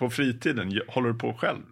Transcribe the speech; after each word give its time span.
på 0.00 0.10
fritiden? 0.10 0.80
Håller 0.88 1.08
du 1.08 1.18
på 1.18 1.34
själv? 1.34 1.62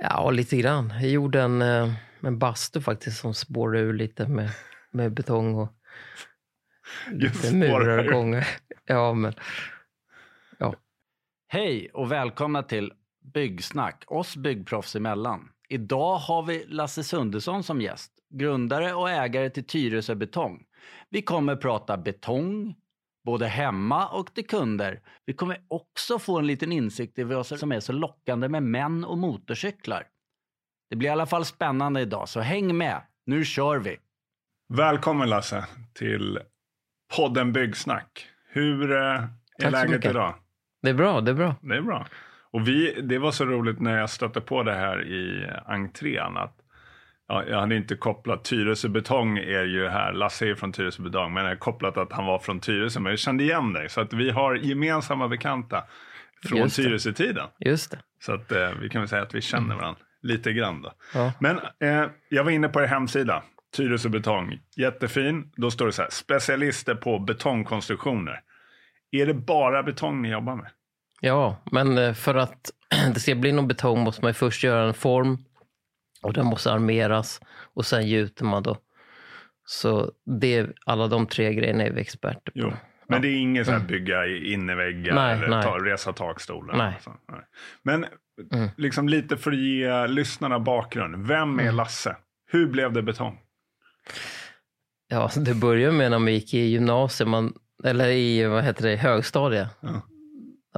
Ja, 0.00 0.30
lite 0.30 0.56
grann. 0.56 0.92
Jag 1.00 1.10
gjorde 1.10 1.42
en, 1.42 1.62
eh, 1.62 1.92
en 2.20 2.38
bastu 2.38 2.80
faktiskt 2.80 3.20
som 3.20 3.34
spårade 3.34 3.80
ur 3.80 3.92
lite 3.92 4.28
med, 4.28 4.50
med 4.90 5.12
betong 5.12 5.54
och 5.54 5.68
lite 7.12 7.54
murar 7.54 7.98
och 7.98 8.12
gånger. 8.12 8.48
Ja, 8.84 9.14
men 9.14 9.34
Hej 11.52 11.90
och 11.94 12.12
välkomna 12.12 12.62
till 12.62 12.92
Byggsnack, 13.34 14.04
oss 14.06 14.36
byggproffs 14.36 14.96
emellan. 14.96 15.48
Idag 15.68 16.16
har 16.16 16.42
vi 16.42 16.64
Lasse 16.68 17.04
Sundersson 17.04 17.62
som 17.62 17.80
gäst, 17.80 18.12
grundare 18.30 18.94
och 18.94 19.10
ägare 19.10 19.50
till 19.50 19.64
Tyresö 19.64 20.14
Betong. 20.14 20.64
Vi 21.10 21.22
kommer 21.22 21.56
prata 21.56 21.96
betong, 21.96 22.74
både 23.24 23.46
hemma 23.46 24.08
och 24.08 24.34
till 24.34 24.46
kunder. 24.46 25.00
Vi 25.26 25.32
kommer 25.32 25.58
också 25.68 26.18
få 26.18 26.38
en 26.38 26.46
liten 26.46 26.72
insikt 26.72 27.18
i 27.18 27.22
vad 27.22 27.46
som 27.46 27.72
är 27.72 27.80
så 27.80 27.92
lockande 27.92 28.48
med 28.48 28.62
män 28.62 29.04
och 29.04 29.18
motorcyklar. 29.18 30.06
Det 30.90 30.96
blir 30.96 31.08
i 31.08 31.12
alla 31.12 31.26
fall 31.26 31.44
spännande 31.44 32.00
idag, 32.00 32.28
så 32.28 32.40
häng 32.40 32.76
med. 32.76 33.02
Nu 33.26 33.44
kör 33.44 33.78
vi! 33.78 33.96
Välkommen 34.68 35.28
Lasse 35.28 35.66
till 35.94 36.38
podden 37.16 37.52
Byggsnack. 37.52 38.26
Hur 38.48 38.92
eh, 38.92 38.98
är 38.98 39.28
så 39.60 39.70
läget 39.70 40.04
idag? 40.04 40.34
det 40.82 40.90
är 40.90 40.94
bra, 40.94 41.20
det 41.20 41.30
är 41.30 41.34
bra. 41.34 41.54
Det 41.60 41.76
är 41.76 41.82
bra. 41.82 42.06
Och 42.52 42.68
vi, 42.68 43.00
det 43.02 43.18
var 43.18 43.30
så 43.30 43.44
roligt 43.44 43.80
när 43.80 43.98
jag 43.98 44.10
stötte 44.10 44.40
på 44.40 44.62
det 44.62 44.74
här 44.74 45.02
i 45.08 45.50
entrén. 45.66 46.36
Att, 46.36 46.61
ja, 47.32 47.44
jag 47.48 47.60
hade 47.60 47.76
inte 47.76 47.96
kopplat 47.96 48.44
Tyresö 48.44 48.88
Betong 48.88 49.38
är 49.38 49.64
ju 49.64 49.88
här. 49.88 50.12
Lasse 50.12 50.46
är 50.46 50.54
från 50.54 50.72
Tyresö 50.72 51.02
Betong. 51.02 51.32
Men 51.34 51.42
jag 51.42 51.48
hade 51.48 51.60
kopplat 51.60 51.96
att 51.96 52.12
han 52.12 52.26
var 52.26 52.38
från 52.38 52.60
Tyresö. 52.60 53.00
Men 53.00 53.10
jag 53.10 53.18
kände 53.18 53.44
igen 53.44 53.72
dig. 53.72 53.88
Så 53.88 54.00
att 54.00 54.12
vi 54.12 54.30
har 54.30 54.54
gemensamma 54.54 55.28
bekanta 55.28 55.84
från 56.44 56.58
Just. 56.58 56.76
Tyresö-tiden. 56.76 57.48
Just 57.58 57.90
det. 57.90 57.98
Så 58.20 58.32
att 58.32 58.52
eh, 58.52 58.70
vi 58.80 58.88
kan 58.88 59.00
väl 59.00 59.08
säga 59.08 59.22
att 59.22 59.34
vi 59.34 59.40
känner 59.40 59.74
varandra 59.76 60.00
lite 60.22 60.52
grann 60.52 60.82
då. 60.82 60.92
Ja. 61.14 61.32
Men 61.40 61.58
eh, 61.80 62.10
jag 62.28 62.44
var 62.44 62.50
inne 62.50 62.68
på 62.68 62.80
er 62.80 62.86
hemsida. 62.86 63.42
Tyresö 63.76 64.08
Betong. 64.08 64.58
Jättefin. 64.76 65.52
Då 65.56 65.70
står 65.70 65.86
det 65.86 65.92
så 65.92 66.02
här. 66.02 66.10
Specialister 66.10 66.94
på 66.94 67.18
betongkonstruktioner. 67.18 68.40
Är 69.10 69.26
det 69.26 69.34
bara 69.34 69.82
betong 69.82 70.22
ni 70.22 70.30
jobbar 70.30 70.56
med? 70.56 70.70
Ja, 71.20 71.62
men 71.72 71.98
eh, 71.98 72.14
för 72.14 72.34
att 72.34 72.70
det 73.14 73.20
ska 73.20 73.34
bli 73.34 73.52
någon 73.52 73.68
betong 73.68 74.00
måste 74.00 74.24
man 74.24 74.34
först 74.34 74.64
göra 74.64 74.86
en 74.86 74.94
form 74.94 75.38
och 76.22 76.32
den 76.32 76.46
måste 76.46 76.72
armeras 76.72 77.40
och 77.74 77.86
sen 77.86 78.06
gjuter 78.06 78.44
man 78.44 78.62
då. 78.62 78.76
Så 79.64 80.12
det, 80.40 80.70
alla 80.86 81.08
de 81.08 81.26
tre 81.26 81.54
grejerna 81.54 81.84
är 81.84 81.90
vi 81.90 82.00
experter 82.00 82.52
på. 82.52 82.52
Jo. 82.54 82.72
Men 83.08 83.22
det 83.22 83.28
är 83.28 83.36
inget 83.36 83.66
så 83.66 83.72
här 83.72 83.80
bygga 83.80 84.26
i 84.26 84.52
innerväggar 84.52 85.14
Nej, 85.14 85.36
eller 85.36 85.48
nej. 85.48 85.62
Ta, 85.62 85.78
resa 85.78 86.12
takstolar. 86.12 86.76
Nej. 86.76 86.94
och 86.96 87.02
så. 87.02 87.14
nej. 87.28 87.40
Men 87.82 88.06
Mm. 88.52 88.68
liksom 88.76 89.08
lite 89.08 89.36
för 89.36 89.50
att 89.52 89.58
ge 89.58 90.06
lyssnarna 90.06 90.58
bakgrund. 90.60 91.26
Vem 91.26 91.60
är 91.60 91.72
Lasse? 91.72 92.16
Hur 92.50 92.66
blev 92.66 92.92
det 92.92 93.02
betong? 93.02 93.38
Ja, 95.08 95.30
det 95.36 95.54
började 95.54 95.92
med 95.92 96.10
när 96.10 96.18
man 96.18 96.32
gick 96.32 96.54
i 96.54 96.58
gymnasiet, 96.58 97.28
man, 97.28 97.54
eller 97.84 98.08
i 98.08 98.44
vad 98.46 98.64
heter 98.64 98.88
det, 98.88 98.96
högstadiet. 98.96 99.68
Ja. 99.80 100.02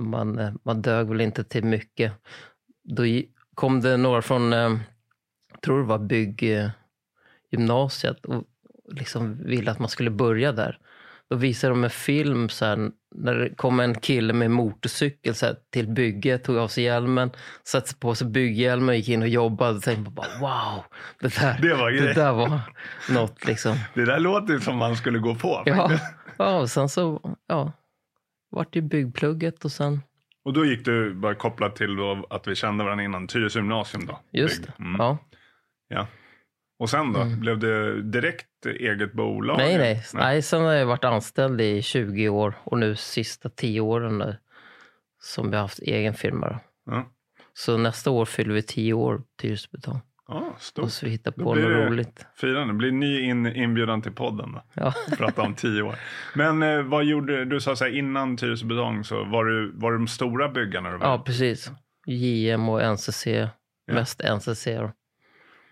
Man, 0.01 0.59
man 0.65 0.83
dög 0.83 1.09
väl 1.09 1.21
inte 1.21 1.45
till 1.45 1.65
mycket. 1.65 2.13
Då 2.85 3.03
kom 3.55 3.81
det 3.81 3.97
några 3.97 4.23
från, 4.23 4.53
eh, 4.53 4.77
tror 5.65 5.79
det 5.79 5.85
var 5.87 5.99
bygggymnasiet 5.99 8.25
och 8.25 8.45
liksom 8.93 9.45
ville 9.45 9.71
att 9.71 9.79
man 9.79 9.89
skulle 9.89 10.11
börja 10.11 10.53
där. 10.53 10.79
Då 11.31 11.37
visade 11.37 11.73
de 11.73 11.85
en 11.85 11.91
film 11.91 12.49
så 12.49 12.65
här, 12.65 12.91
när 13.15 13.35
det 13.35 13.55
kom 13.55 13.81
en 13.81 13.95
kille 13.95 14.33
med 14.33 14.51
motorcykel 14.51 15.35
så 15.35 15.47
här, 15.47 15.57
till 15.73 15.89
bygget, 15.89 16.45
tog 16.45 16.57
av 16.57 16.69
sig 16.69 16.85
hjälmen, 16.85 17.31
satte 17.65 17.95
på 17.95 18.15
sig 18.15 18.27
bygghjälmen, 18.27 18.97
gick 18.97 19.09
in 19.09 19.23
och 19.23 19.29
jobbade 19.29 19.77
och 19.77 19.83
tänkte 19.83 20.11
bara 20.11 20.27
wow, 20.41 20.85
det 21.21 21.35
där, 21.41 21.59
Det 21.63 21.75
var 21.75 21.91
det 21.91 22.13
där 22.13 22.33
var 22.33 22.61
något 23.11 23.47
liksom. 23.47 23.77
Det 23.95 24.05
där 24.05 24.19
låter 24.19 24.59
som 24.59 24.77
man 24.77 24.97
skulle 24.97 25.19
gå 25.19 25.35
på. 25.35 25.63
Ja, 25.67 25.91
ja 26.39 26.59
och 26.59 26.71
sen 26.71 26.89
så 26.89 27.37
ja, 27.47 27.73
vart 28.51 28.73
det 28.73 28.83
byggplugget 28.83 29.65
och 29.65 29.73
sen, 29.73 30.01
Och 30.45 30.53
då 30.53 30.65
gick 30.65 30.85
du 30.85 31.15
bara 31.15 31.35
kopplat 31.35 31.77
till 31.77 31.97
att 32.31 32.49
vi 32.49 32.55
kände 32.55 32.85
varandra 32.85 33.05
innan 33.05 33.27
Tyresö 33.27 33.59
gymnasium 33.59 34.07
då? 34.07 34.21
just 34.33 34.63
det. 34.63 34.73
Mm. 34.79 34.97
Ja. 34.99 35.19
Ja. 35.95 36.07
Och 36.79 36.91
sen 36.91 37.13
då? 37.13 37.21
Mm. 37.21 37.41
Blev 37.41 37.59
det 37.59 38.03
direkt 38.03 38.67
eget 38.67 39.13
bolag? 39.13 39.59
Nej, 39.59 39.79
nej, 39.79 40.03
nej. 40.15 40.43
Sen 40.43 40.63
har 40.63 40.73
jag 40.73 40.87
varit 40.87 41.05
anställd 41.05 41.61
i 41.61 41.83
20 41.83 42.29
år 42.29 42.55
och 42.65 42.79
nu 42.79 42.97
sista 42.97 43.49
10 43.49 43.81
åren 43.81 44.19
nu, 44.19 44.37
som 45.23 45.53
jag 45.53 45.59
har 45.59 45.63
haft 45.63 45.79
egen 45.79 46.15
firma. 46.15 46.61
Ja, 46.87 47.05
Så 47.55 47.77
nästa 47.77 48.11
år 48.11 48.25
fyller 48.25 48.55
vi 48.55 48.63
10 48.63 48.93
år 48.93 49.23
Tyresö 49.41 49.69
Betong. 49.73 50.01
ja 50.29 50.55
stort. 50.59 50.85
Och 50.85 50.91
så 50.93 51.07
vi 51.07 51.13
hittar 51.13 51.33
Då 51.37 51.45
på 51.45 51.55
något 51.55 51.65
roligt. 51.65 52.27
Firande. 52.37 52.73
Det 52.75 52.77
blir 52.79 52.93
ny 52.93 53.21
in, 53.21 53.47
inbjudan 53.47 54.03
till 54.03 54.13
podden 54.13 54.53
då. 54.53 54.63
Ja. 54.75 54.95
Prata 55.17 55.43
om 55.43 55.55
tio 55.55 55.83
år. 55.83 55.95
Men 56.35 56.63
eh, 56.63 56.83
vad 56.83 57.05
gjorde 57.05 57.45
du? 57.45 57.61
sa 57.61 57.77
så 57.77 57.85
här, 57.85 57.97
innan 57.99 58.37
Tyresö 58.37 58.67
Betong 58.67 59.05
så 59.05 59.25
var 59.25 59.45
du, 59.45 59.73
var 59.75 59.93
du 59.93 59.99
de 59.99 60.09
stora 60.09 60.49
byggarna 60.49 60.91
du 60.91 60.97
var? 60.99 61.07
ja, 61.07 61.19
precis. 61.19 61.71
JM 62.07 62.69
och 62.69 62.81
NCC, 62.83 63.27
mest 63.93 64.21
NCC. 64.25 64.65
Då. 64.67 64.93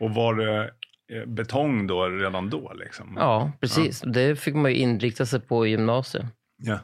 Och 0.02 0.14
var 0.14 0.34
det 0.34 0.70
eh, 1.12 1.26
betong 1.26 1.86
då 1.86 2.08
redan 2.08 2.50
då 2.50 2.72
liksom? 2.72 3.14
Ja, 3.16 3.52
precis. 3.60 4.00
Det 4.00 4.36
fick 4.36 4.54
man 4.54 4.70
ju 4.70 4.76
inrikta 4.76 5.26
sig 5.26 5.40
på 5.40 5.66
i 5.66 5.70
gymnasiet. 5.70 6.26
ja. 6.56 6.78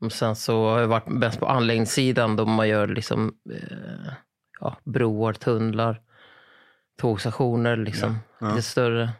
Och 0.00 0.12
sen 0.12 0.36
så 0.36 0.68
har 0.68 0.80
jag 0.80 0.88
varit 0.88 1.20
bäst 1.20 1.40
på 1.40 1.46
anläggningssidan 1.46 2.36
då 2.36 2.46
man 2.46 2.68
gör 2.68 2.86
liksom 2.88 3.34
eh, 3.52 4.12
ja, 4.60 4.76
broar, 4.84 5.32
tunnlar, 5.32 6.02
tågstationer 6.98 7.76
liksom. 7.76 8.10
Ja, 8.10 8.46
ja. 8.46 8.48
Lite 8.50 8.62
större. 8.62 9.10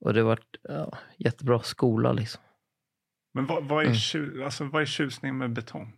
Och 0.00 0.14
det 0.14 0.20
har 0.20 0.26
varit 0.26 0.56
ja, 0.62 0.98
jättebra 1.16 1.60
skola 1.60 2.12
liksom. 2.12 2.42
Men 3.34 3.46
vad, 3.46 3.64
vad, 3.64 3.78
är 3.80 3.86
Mm. 3.86 3.94
tju, 3.96 4.44
alltså, 4.44 4.64
vad 4.64 4.82
är 4.82 4.86
tjusning 4.86 5.38
med 5.38 5.52
betong? 5.52 5.92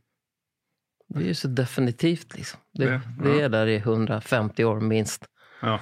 Det 1.09 1.19
är 1.21 1.27
ju 1.27 1.35
så 1.35 1.49
definitivt 1.49 2.35
liksom. 2.37 2.61
Det, 2.73 2.85
Det- 2.85 3.01
det, 3.23 3.29
ja. 3.39 3.45
är 3.45 3.49
där 3.49 3.67
i 3.67 3.77
150 3.77 4.65
år 4.65 4.81
minst. 4.81 5.25
Ja. 5.63 5.81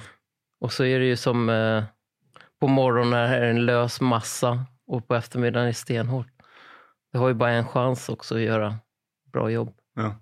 Och 0.59 0.73
så 0.73 0.83
är 0.83 0.99
det 0.99 1.05
ju 1.05 1.15
som 1.15 1.49
eh, 1.49 1.83
på 2.59 2.67
morgonen 2.67 3.13
är 3.13 3.41
det 3.41 3.47
en 3.49 3.65
lös 3.65 4.01
massa 4.01 4.65
och 4.87 5.07
på 5.07 5.15
eftermiddagen 5.15 5.63
är 5.63 5.67
det 5.67 5.73
stenhårt. 5.73 6.27
Det 7.11 7.17
har 7.17 7.27
ju 7.27 7.33
bara 7.33 7.51
en 7.51 7.65
chans 7.67 8.09
också 8.09 8.35
att 8.35 8.41
göra 8.41 8.75
bra 9.33 9.49
jobb. 9.49 9.75
ja. 9.95 10.15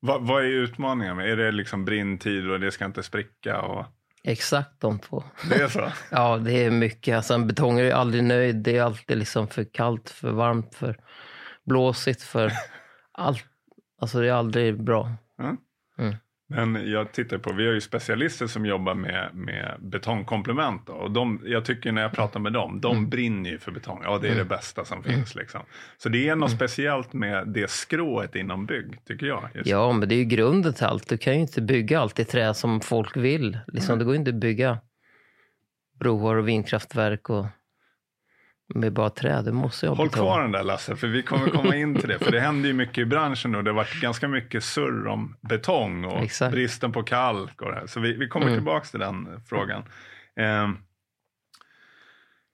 Vad, 0.00 0.26
vad 0.26 0.42
är 0.44 0.48
utmaningen? 0.48 1.16
med? 1.16 1.30
Är 1.30 1.36
det 1.36 1.52
liksom 1.52 1.84
brintid 1.84 2.50
och 2.50 2.60
det 2.60 2.70
ska 2.70 2.84
inte 2.84 3.02
spricka? 3.02 3.60
Och... 3.60 3.86
Exakt 4.24 4.80
de 4.80 4.98
två. 4.98 5.24
Det 5.50 5.54
är 5.62 5.68
så? 5.68 5.92
Ja, 6.10 6.36
det 6.36 6.52
är 6.64 6.70
mycket. 6.70 7.16
Alltså, 7.16 7.34
en 7.34 7.46
betong 7.46 7.78
är 7.78 7.84
ju 7.84 7.90
aldrig 7.92 8.24
nöjd. 8.24 8.56
Det 8.56 8.76
är 8.76 8.82
alltid 8.82 9.18
liksom 9.18 9.48
för 9.48 9.64
kallt, 9.64 10.10
för 10.10 10.30
varmt, 10.30 10.74
för 10.74 10.96
blåsigt, 11.64 12.22
för 12.22 12.52
allt. 13.12 13.44
Alltså 13.98 14.20
det 14.20 14.28
är 14.28 14.32
aldrig 14.32 14.82
bra. 14.82 15.12
Ja. 15.38 15.56
Mm. 15.98 16.14
Men 16.50 16.90
jag 16.90 17.12
tittar 17.12 17.38
på, 17.38 17.52
vi 17.52 17.66
har 17.66 17.72
ju 17.74 17.80
specialister 17.80 18.46
som 18.46 18.66
jobbar 18.66 18.94
med, 18.94 19.30
med 19.34 19.76
betongkomplement. 19.80 20.86
Då, 20.86 20.92
och 20.92 21.10
de, 21.10 21.40
jag 21.44 21.64
tycker 21.64 21.92
när 21.92 22.02
jag 22.02 22.12
pratar 22.12 22.40
med 22.40 22.52
dem, 22.52 22.80
de 22.80 22.96
Mm. 22.96 23.10
brinner 23.10 23.50
ju 23.50 23.58
för 23.58 23.72
betong. 23.72 24.00
Ja, 24.04 24.18
det 24.18 24.28
är 24.28 24.34
det 24.34 24.44
bästa 24.44 24.84
som 24.84 25.02
finns. 25.02 25.34
Liksom. 25.34 25.60
Så 25.98 26.08
det 26.08 26.18
är 26.18 26.26
Mm. 26.26 26.38
något 26.38 26.50
speciellt 26.50 27.12
med 27.12 27.48
det 27.48 27.70
skrået 27.70 28.34
inom 28.34 28.66
bygg, 28.66 29.04
tycker 29.04 29.26
jag. 29.26 29.48
Just. 29.54 29.66
Ja, 29.70 29.92
men 29.92 30.08
det 30.08 30.14
är 30.14 30.16
ju 30.18 30.24
grunden 30.24 30.74
till 30.74 30.84
allt. 30.86 31.08
Du 31.08 31.18
kan 31.18 31.34
ju 31.34 31.40
inte 31.40 31.62
bygga 31.62 32.00
allt 32.00 32.18
i 32.18 32.24
trä 32.24 32.54
som 32.54 32.80
folk 32.80 33.16
vill. 33.16 33.58
Liksom, 33.66 33.98
Det 33.98 34.04
går 34.04 34.14
ju 34.14 34.18
inte 34.18 34.30
att 34.30 34.34
bygga 34.40 34.78
broar 36.00 36.36
och 36.36 36.48
vindkraftverk 36.48 37.30
och 37.30 37.46
med 38.74 38.92
bara 38.92 39.10
trä. 39.10 39.42
Du 39.42 39.52
måste 39.52 39.88
ha 39.88 39.94
Håll 39.94 40.08
kvar 40.08 40.42
den 40.42 40.52
där 40.52 40.62
Lasse, 40.64 40.96
för 40.96 41.06
vi 41.06 41.22
kommer 41.22 41.48
komma 41.50 41.76
in 41.76 41.94
till 41.94 42.08
det. 42.08 42.18
För 42.18 42.32
det 42.32 42.40
händer 42.40 42.68
ju 42.68 42.72
mycket 42.74 42.98
i 42.98 43.04
branschen 43.04 43.54
och 43.54 43.64
det 43.64 43.70
har 43.70 43.74
varit 43.76 44.00
ganska 44.00 44.28
mycket 44.28 44.64
surr 44.64 45.06
om 45.06 45.36
betong 45.40 46.04
och 46.04 46.22
Exakt. 46.22 46.52
bristen 46.52 46.92
på 46.92 47.02
kalk 47.02 47.62
och 47.62 47.70
det 47.70 47.76
här. 47.76 47.86
Så 47.86 48.00
vi, 48.00 48.12
vi 48.12 48.28
kommer 48.28 48.46
Mm. 48.46 48.58
tillbaka 48.58 48.84
till 48.86 49.00
den 49.00 49.26
eh, 49.26 49.40
frågan. 49.48 49.82
Ehm, 50.36 50.76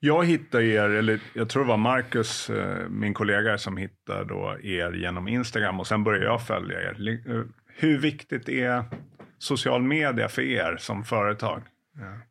jag 0.01 0.25
hittade 0.27 0.65
er, 0.65 0.91
eller 0.91 1.21
jag 1.35 1.49
tror 1.49 1.63
det 1.63 1.69
var 1.69 1.77
Marcus, 1.77 2.51
eh, 2.51 2.89
min 2.89 3.15
kollega, 3.15 3.59
som 3.59 3.77
hittade 3.77 4.25
då 4.25 4.57
er 4.63 4.93
genom 4.93 5.29
Instagram 5.29 5.81
och 5.81 5.87
sen 5.87 6.05
började 6.05 6.25
jag 6.27 6.47
följa 6.47 6.81
er. 6.83 7.21
Eh, 7.31 7.43
Hur 7.77 7.99
viktigt 7.99 8.49
är 8.49 8.85
social 9.39 9.83
media 9.83 10.29
för 10.29 10.43
er 10.43 10.77
som 10.81 11.05
företag? 11.05 11.63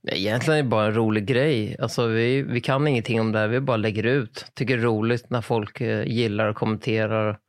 Nej, 0.01 0.17
Egentligen 0.17 0.59
är 0.59 0.63
det 0.63 0.69
bara 0.69 0.85
en 0.85 0.93
rolig 0.95 1.25
grej. 1.25 1.77
Alltså, 1.79 2.07
vi, 2.07 2.41
vi 2.41 2.61
kan 2.61 2.87
ingenting 2.87 3.21
om 3.21 3.31
det 3.31 3.39
här. 3.39 3.47
Vi 3.47 3.59
bara 3.59 3.77
lägger 3.77 4.03
ut. 4.03 4.45
Tycker 4.53 4.77
det 4.77 4.83
är 4.83 4.85
roligt 4.85 5.29
när 5.29 5.41
folk 5.41 5.81
eh, 5.81 6.03
gillar 6.07 6.47
och 6.47 6.55
kommenterar. 6.55 7.39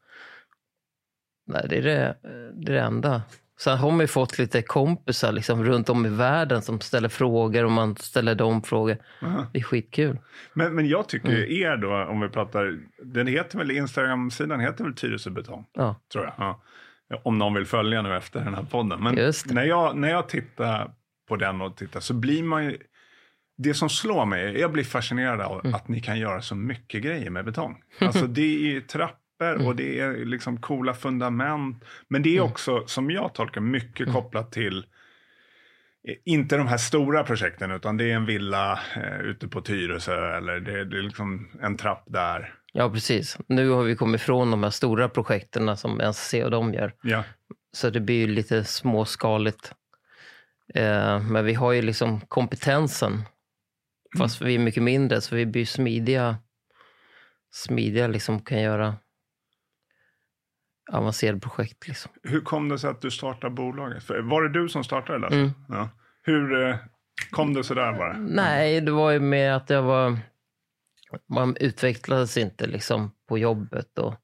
Nej, 1.46 1.66
det 1.69 1.76
är 1.76 1.82
det, 1.82 2.16
det, 2.55 2.72
är 2.72 2.75
det 2.76 2.81
enda. 2.81 3.22
Sen 3.61 3.78
har 3.78 3.90
man 3.90 4.00
ju 4.00 4.06
fått 4.06 4.38
lite 4.38 4.62
kompisar 4.62 5.32
liksom, 5.32 5.64
runt 5.64 5.88
om 5.88 6.06
i 6.06 6.08
världen 6.08 6.62
som 6.62 6.81
ställer 6.81 7.08
frågor 7.08 7.64
och 7.64 7.70
man 7.72 7.96
ställer 7.96 8.34
dem 8.34 8.62
frågor. 8.62 8.96
Aha. 9.22 9.46
Det 9.52 9.58
är 9.58 9.62
skitkul. 9.62 10.19
Men, 10.55 10.75
men 10.75 10.88
jag 10.88 11.08
tycker 11.08 11.28
Mm. 11.28 11.52
er 11.52 11.76
då, 11.76 11.94
om 11.94 12.20
vi 12.20 12.28
pratar, 12.28 12.78
den 13.02 13.26
heter 13.26 13.58
väl, 13.58 13.70
Instagram-sidan 13.70 14.61
heter 14.61 14.84
väl 14.84 14.94
Tyresö 14.94 15.31
Betong, 15.31 15.66
Ja. 15.75 16.00
tror 16.12 16.25
jag. 16.25 16.34
Ja. 16.38 16.61
Om 17.22 17.38
någon 17.38 17.55
vill 17.55 17.66
följa 17.66 18.02
nu 18.02 18.16
efter 18.16 18.40
den 18.40 18.55
här 18.55 18.62
podden. 18.70 19.02
Men 19.02 19.14
när 19.46 19.64
jag, 19.64 19.96
när 19.96 20.08
jag 20.11 20.28
tittar 20.28 20.90
på 21.29 21.37
den 21.37 21.61
och 21.61 21.76
tittar 21.76 22.00
så 22.00 22.15
blir 22.15 22.43
man 22.43 22.65
ju, 22.65 22.79
det 23.59 23.75
som 23.75 23.88
slår 23.91 24.25
mig, 24.26 24.59
jag 24.61 24.73
blir 24.73 24.85
fascinerad 24.85 25.41
av 25.41 25.61
Mm. 25.61 25.75
att 25.75 25.88
ni 25.88 26.00
kan 26.00 26.19
göra 26.19 26.43
så 26.43 26.55
mycket 26.55 27.03
grejer 27.03 27.31
med 27.31 27.44
betong. 27.44 27.82
Alltså 27.99 28.26
det 28.26 28.76
är 28.76 28.81
trappor 28.81 29.21
Mm. 29.41 29.67
och 29.67 29.76
det 29.76 30.00
är 30.00 30.25
liksom 30.25 30.61
coola 30.61 30.94
fundament. 30.94 31.85
Men 32.09 32.23
det 32.23 32.37
är 32.37 32.41
också, 32.41 32.87
som 32.87 33.11
jag 33.11 33.35
tolkar, 33.35 33.61
mycket 33.61 34.00
Mm. 34.00 34.12
kopplat 34.15 34.53
till 34.53 34.79
eh, 36.09 36.15
inte 36.25 36.56
de 36.56 36.67
här 36.67 36.76
stora 36.76 37.25
projekten 37.25 37.71
utan 37.71 37.97
det 37.97 38.11
är 38.11 38.15
en 38.17 38.26
villa 38.26 38.81
eh, 38.97 39.21
ute 39.21 39.49
på 39.49 39.61
Tyresö 39.61 40.37
eller 40.37 40.61
det, 40.61 40.85
det 40.85 40.99
är 40.99 41.03
liksom 41.03 41.49
en 41.62 41.76
trapp 41.76 42.05
där. 42.06 42.55
ja, 42.73 42.91
precis. 42.91 43.38
Nu 43.49 43.69
har 43.71 43.82
vi 43.82 43.97
kommit 43.97 44.21
ifrån 44.21 44.50
de 44.50 44.62
här 44.62 44.71
stora 44.71 45.09
projekten 45.09 45.76
som 45.76 46.00
NCC 46.00 46.35
och 46.44 46.50
de 46.50 46.75
gör. 46.75 46.93
Ja, 47.03 47.25
Så 47.73 47.91
det 47.91 48.00
blir 48.00 48.17
ju 48.17 48.26
lite 48.26 48.65
småskaligt. 48.65 49.73
Eh, 50.75 51.20
men 51.20 51.44
vi 51.44 51.55
har 51.55 51.72
ju 51.72 51.82
liksom 51.82 52.20
kompetensen. 52.20 53.22
Fast 54.19 54.43
vi 54.43 54.55
är 54.55 54.58
mycket 54.58 54.82
mindre, 54.82 55.20
så 55.20 55.37
vi 55.37 55.46
blir 55.46 55.66
smidiga. 55.66 56.37
Smidiga 57.52 58.06
liksom 58.06 58.40
kan 58.40 58.61
göra 58.61 58.96
avancerade 60.93 61.40
projekt. 61.40 61.88
Liksom. 61.88 62.12
hur 62.22 62.40
kom 62.40 62.69
det 62.69 62.78
sig 62.78 62.90
att 62.90 63.00
du 63.00 63.11
startade 63.11 63.55
bolaget? 63.55 64.05
För, 64.05 64.20
var 64.20 64.43
det 64.43 64.49
du 64.49 64.69
som 64.69 64.84
startade 64.84 65.19
Lasse? 65.19 65.37
Mm. 65.37 65.50
Ja. 65.69 65.88
Hur 66.22 66.69
eh, 66.69 66.76
kom 67.31 67.55
det 67.55 67.64
sådär 67.64 67.93
bara? 67.93 68.12
Nej, 68.19 68.81
det 68.81 68.90
var 68.90 69.11
ju 69.11 69.20
med 69.20 69.56
att 69.56 69.70
jag 69.70 69.82
var... 69.82 70.19
Man 71.26 71.56
utvecklades 71.61 72.37
inte 72.37 72.66
liksom 72.66 73.11
på 73.28 73.38
jobbet 73.38 73.99
och 73.99 74.14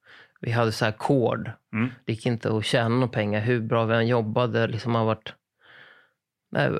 vi 0.40 0.50
hade 0.50 0.72
så 0.72 0.84
här 0.84 0.92
kod. 0.92 1.50
Mm. 1.72 1.90
Det 2.04 2.12
gick 2.12 2.26
inte 2.26 2.56
att 2.56 2.64
tjäna 2.64 2.88
några 2.88 3.08
pengar 3.08 3.40
hur 3.40 3.60
bra 3.60 3.84
vi 3.84 3.94
än 3.94 4.06
jobbade. 4.06 4.66
Liksom 4.66 4.92
man, 4.92 5.06
varit, 5.06 5.34
nej, 6.50 6.70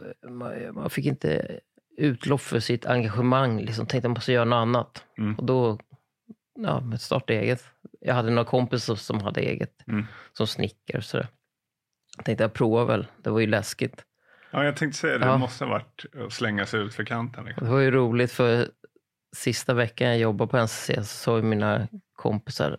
man, 0.73 0.91
fick 0.91 1.07
inte 1.07 1.61
utlopp 1.97 2.41
för 2.41 2.61
sitt 2.61 2.87
engagemang. 2.87 3.61
Liksom 3.61 3.87
tänkte 3.87 4.07
jag 4.09 4.15
måste 4.15 4.33
göra 4.33 4.45
något 4.45 4.57
annat. 4.57 5.05
Mm. 5.19 5.35
Och 5.35 5.45
då 5.45 5.79
ja, 6.59 6.81
men 6.81 6.99
starta 6.99 7.33
eget. 7.33 7.65
Jag 8.01 8.15
hade 8.15 8.31
några 8.31 8.45
kompisar 8.49 8.95
som 8.95 9.21
hade 9.21 9.41
eget, 9.41 9.89
Mm. 9.89 10.07
som 10.33 10.47
snickare 10.47 10.99
och 10.99 11.05
sådär. 11.05 11.29
Jag 12.17 12.25
tänkte 12.25 12.45
jag 12.45 12.53
provar 12.53 12.85
väl, 12.85 13.07
det 13.23 13.31
var 13.31 13.41
ju 13.41 13.47
läskigt. 13.47 14.05
Ja, 14.51 14.65
jag 14.65 14.77
tänkte 14.77 14.99
säga 14.99 15.19
det, 15.19 15.27
Ja. 15.27 15.39
måste 15.39 15.65
ha 15.65 15.71
varit 15.71 16.05
att 16.27 16.33
slänga 16.33 16.67
sig 16.67 16.81
ut 16.81 16.95
för 16.95 17.05
kanten. 17.05 17.45
Liksom. 17.45 17.65
Det 17.67 17.71
var 17.73 17.81
ju 17.81 17.91
roligt 17.91 18.33
för 18.33 18.69
sista 19.37 19.75
veckan 19.75 20.09
jag 20.09 20.19
jobbade 20.19 20.51
på 20.51 20.57
NCC 20.59 20.91
så 20.97 21.05
sa 21.05 21.43
mina 21.43 21.89
kompisar 22.17 22.79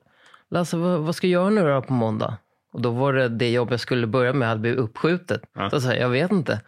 Lasse, 0.49 0.77
vad, 0.77 0.99
vad 0.99 1.15
ska 1.15 1.27
jag 1.27 1.41
göra 1.41 1.49
nu 1.49 1.69
då 1.69 1.81
på 1.81 1.93
måndag? 1.93 2.37
Och 2.71 2.81
då 2.81 2.91
var 2.91 3.13
det 3.13 3.29
det 3.29 3.51
jobb 3.51 3.71
jag 3.71 3.79
skulle 3.79 4.07
börja 4.07 4.33
med 4.33 4.47
hade 4.47 4.61
blivit 4.61 4.79
uppskjutet. 4.79 5.41
Ja. 5.53 5.69
Så 5.69 5.75
jag 5.75 5.83
sa, 5.83 5.93
jag 5.93 6.09
vet 6.09 6.31
inte. 6.31 6.61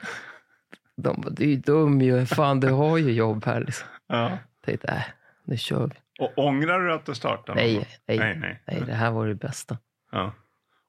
De 0.97 1.21
bara, 1.21 1.29
du 1.29 1.53
är 1.53 1.57
dum 1.57 2.01
ju. 2.01 2.25
Fan, 2.25 2.59
du 2.59 2.69
har 2.69 2.97
ju 2.97 3.11
jobb 3.11 3.45
här. 3.45 3.59
Liksom. 3.59 3.87
Ja. 4.07 4.29
Jag 4.29 4.39
tänkte, 4.65 4.87
äh, 4.87 5.03
nu 5.43 5.57
kör 5.57 5.87
vi. 5.87 5.95
Och 6.19 6.37
ångrar 6.37 6.79
du 6.79 6.93
att 6.93 7.05
du 7.05 7.15
startade? 7.15 7.61
Nej, 7.61 7.87
nej, 8.05 8.19
nej, 8.19 8.37
nej, 8.37 8.61
nej. 8.67 8.83
det 8.85 8.93
här 8.93 9.11
var 9.11 9.27
det 9.27 9.35
bästa. 9.35 9.77
Ja. 10.11 10.33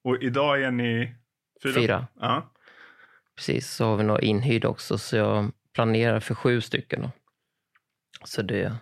Och 0.05 0.23
idag 0.23 0.63
är 0.63 0.71
ni 0.71 1.15
fyra? 1.63 1.75
Fyra. 1.75 2.07
Ja. 2.21 2.51
Precis, 3.37 3.71
så 3.71 3.85
har 3.85 3.97
vi 3.97 4.05
några 4.05 4.21
inhyrda 4.21 4.69
också, 4.69 4.99
så 4.99 5.17
jag 5.17 5.53
planerar 5.75 6.21
för 6.21 6.35
sju 6.35 6.61
stycken. 6.61 7.03
Då. 7.03 7.11
Så 8.25 8.43
det, 8.43 8.77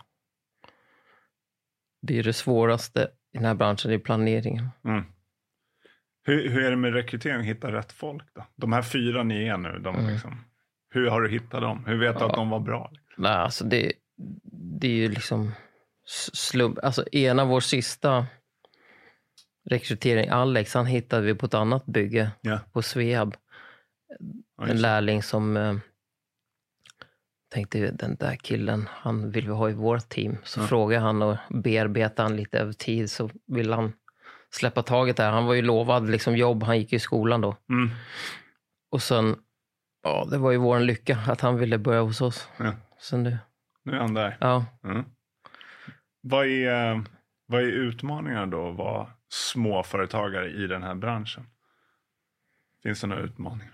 det 2.02 2.18
är 2.18 2.22
det 2.22 2.32
svåraste 2.32 3.10
i 3.32 3.36
den 3.36 3.44
här 3.44 3.54
branschen, 3.54 3.90
det 3.90 3.94
är 3.94 3.98
planeringen. 3.98 4.68
Mm. 4.84 5.04
Hur, 6.24 6.48
hur 6.48 6.64
är 6.64 6.70
det 6.70 6.76
med 6.76 6.94
rekrytering, 6.94 7.42
hitta 7.44 7.72
rätt 7.72 7.92
folk 7.92 8.34
då? 8.34 8.46
De 8.56 8.72
här 8.72 8.82
fyra 8.82 9.22
ni 9.22 9.46
är 9.48 9.56
nu, 9.56 9.78
de 9.78 9.96
Mm. 9.96 10.12
liksom, 10.12 10.44
hur 10.90 11.10
har 11.10 11.22
du 11.22 11.30
hittat 11.30 11.60
dem? 11.60 11.84
Hur 11.86 11.98
vet 11.98 12.14
du 12.18 12.20
Ja. 12.24 12.28
att 12.30 12.34
de 12.36 12.50
var 12.50 12.60
bra? 12.60 12.92
Nej, 13.16 13.32
alltså 13.32 13.64
det, 13.64 13.92
det 14.80 14.86
är 14.86 14.92
ju 14.92 15.08
liksom 15.08 15.52
slump. 16.32 16.78
Alltså 16.82 17.08
ena 17.12 17.44
vår 17.44 17.60
sista 17.60 18.26
rekrytering, 19.70 20.28
Alex, 20.28 20.74
han 20.74 20.86
hittade 20.86 21.22
vi 21.26 21.34
på 21.34 21.46
ett 21.46 21.54
annat 21.54 21.86
bygge 21.86 22.30
Ja. 22.40 22.60
på 22.72 22.82
Sveab. 22.82 23.36
Ja, 24.58 24.66
En 24.68 24.80
lärling 24.80 25.22
som 25.22 25.56
eh, 25.56 25.74
tänkte 27.52 27.90
den 27.90 28.16
där 28.16 28.36
killen, 28.36 28.88
han 28.90 29.30
vill 29.30 29.46
vi 29.46 29.52
ha 29.52 29.70
i 29.70 29.72
vårt 29.72 30.08
team. 30.08 30.36
Så 30.44 30.60
Ja. 30.60 30.66
frågade 30.66 31.02
han 31.02 31.22
och 31.22 31.36
bearbetade 31.50 32.22
han 32.28 32.36
lite 32.36 32.58
över 32.58 32.72
tid 32.72 33.10
så 33.10 33.30
ville 33.46 33.74
han 33.74 33.92
släppa 34.54 34.82
taget 34.82 35.16
där. 35.16 35.30
Han 35.30 35.46
var 35.46 35.54
ju 35.54 35.62
lovad 35.62 36.10
liksom 36.10 36.36
jobb, 36.36 36.62
han 36.62 36.78
gick 36.78 36.92
i 36.92 36.98
skolan 36.98 37.40
då. 37.40 37.56
Mm. 37.68 37.90
Och 38.90 39.02
sen, 39.02 39.36
ja 40.02 40.26
det 40.30 40.38
var 40.38 40.50
ju 40.50 40.56
vår 40.58 40.80
lycka 40.80 41.18
att 41.28 41.40
han 41.40 41.56
ville 41.56 41.78
börja 41.78 42.00
hos 42.00 42.20
oss. 42.20 42.48
Ja. 42.56 42.72
Så 42.98 43.16
nu, 43.16 43.38
Nu 43.82 43.92
är 43.92 43.98
han 43.98 44.14
där. 44.14 44.36
ja. 44.40 44.64
Mm. 44.84 45.04
Vad, 46.20 46.46
är, 46.46 47.02
vad 47.46 47.60
är 47.60 47.66
utmaningarna 47.66 48.46
då 48.46 48.68
att 48.70 48.76
vara 48.76 49.06
småföretagare 49.28 50.50
i 50.50 50.66
den 50.66 50.82
här 50.82 50.94
branschen? 50.94 51.46
Finns 52.82 53.00
det 53.00 53.06
några 53.06 53.22
utmaningar? 53.22 53.72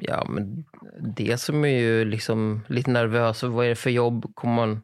Ja, 0.00 0.26
men 0.28 0.64
det 1.00 1.40
som 1.40 1.64
är 1.64 1.78
ju 1.78 2.04
liksom 2.04 2.64
lite 2.68 2.90
nervös. 2.90 3.42
Vad 3.42 3.64
är 3.64 3.68
det 3.68 3.74
för 3.74 3.90
jobb 3.90 4.34
kommer 4.34 4.54
man 4.54 4.82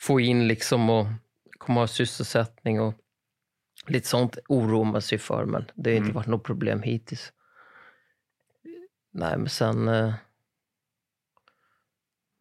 få 0.00 0.20
in 0.20 0.48
liksom 0.48 0.90
och 0.90 1.06
kommer 1.58 1.80
ha 1.80 1.86
sysselsättning 1.86 2.80
och 2.80 2.94
lite 3.92 4.08
sånt 4.08 4.38
oroar 4.48 4.84
man 4.84 5.02
sig 5.02 5.18
för. 5.18 5.44
Men 5.44 5.64
det 5.74 5.90
har 5.90 5.96
inte 5.96 6.04
Mm. 6.04 6.14
varit 6.14 6.26
något 6.26 6.44
problem 6.44 6.82
hittills. 6.82 7.32
Nej, 9.12 9.38
men 9.38 9.48
sen... 9.48 9.88
eh, 9.88 10.14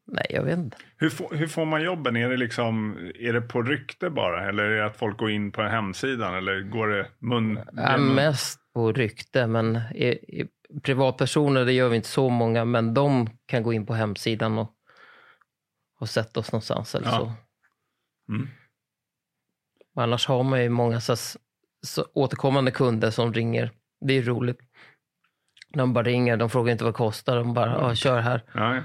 Nej, 0.07 0.25
jag 0.29 0.43
vet 0.43 0.57
inte. 0.57 0.77
Hur, 0.97 1.09
får- 1.09 1.35
hur 1.35 1.47
får 1.47 1.65
man 1.65 1.81
jobben? 1.83 2.15
Är 2.15 2.29
det, 2.29 2.37
liksom, 2.37 2.97
är 3.15 3.33
det 3.33 3.41
på 3.41 3.61
rykte 3.63 4.09
bara? 4.09 4.49
Eller 4.49 4.63
är 4.63 4.77
det 4.77 4.85
att 4.85 4.97
folk 4.97 5.17
går 5.17 5.29
in 5.31 5.51
på 5.51 5.61
hemsidan? 5.61 6.35
Eller 6.35 6.61
går 6.61 6.87
det 6.87 7.07
mun... 7.19 7.59
Ja, 7.75 7.97
mun- 7.97 8.15
mest 8.15 8.59
på 8.73 8.91
rykte, 8.91 9.47
men 9.47 9.75
i, 9.75 10.05
i, 10.07 10.47
privatpersoner, 10.83 11.65
det 11.65 11.73
gör 11.73 11.89
vi 11.89 11.95
inte 11.95 12.07
så 12.07 12.29
många, 12.29 12.65
men 12.65 12.93
de 12.93 13.29
kan 13.45 13.63
gå 13.63 13.73
in 13.73 13.85
på 13.85 13.93
hemsidan 13.93 14.57
och, 14.57 14.71
och 15.99 16.09
sätta 16.09 16.39
oss 16.39 16.51
någonstans 16.51 16.95
eller 16.95 17.07
Ja. 17.07 17.17
så. 17.17 17.31
Mm. 18.33 18.47
Och 19.95 20.03
Annars 20.03 20.27
har 20.27 20.43
man 20.43 20.63
ju 20.63 20.69
många 20.69 20.99
så, 20.99 21.15
så 21.85 22.05
återkommande 22.13 22.71
kunder 22.71 23.09
som 23.11 23.33
ringer. 23.33 23.71
Det 24.01 24.13
är 24.17 24.21
roligt. 24.21 24.59
De 25.73 25.93
bara 25.93 26.03
ringer, 26.03 26.37
de 26.37 26.49
frågar 26.49 26.71
inte 26.71 26.83
vad 26.83 26.93
det 26.93 26.97
kostar, 26.97 27.35
de 27.35 27.53
bara 27.53 27.69
ja, 27.71 27.95
kör 27.95 28.19
här. 28.19 28.41
Ja. 28.53 28.81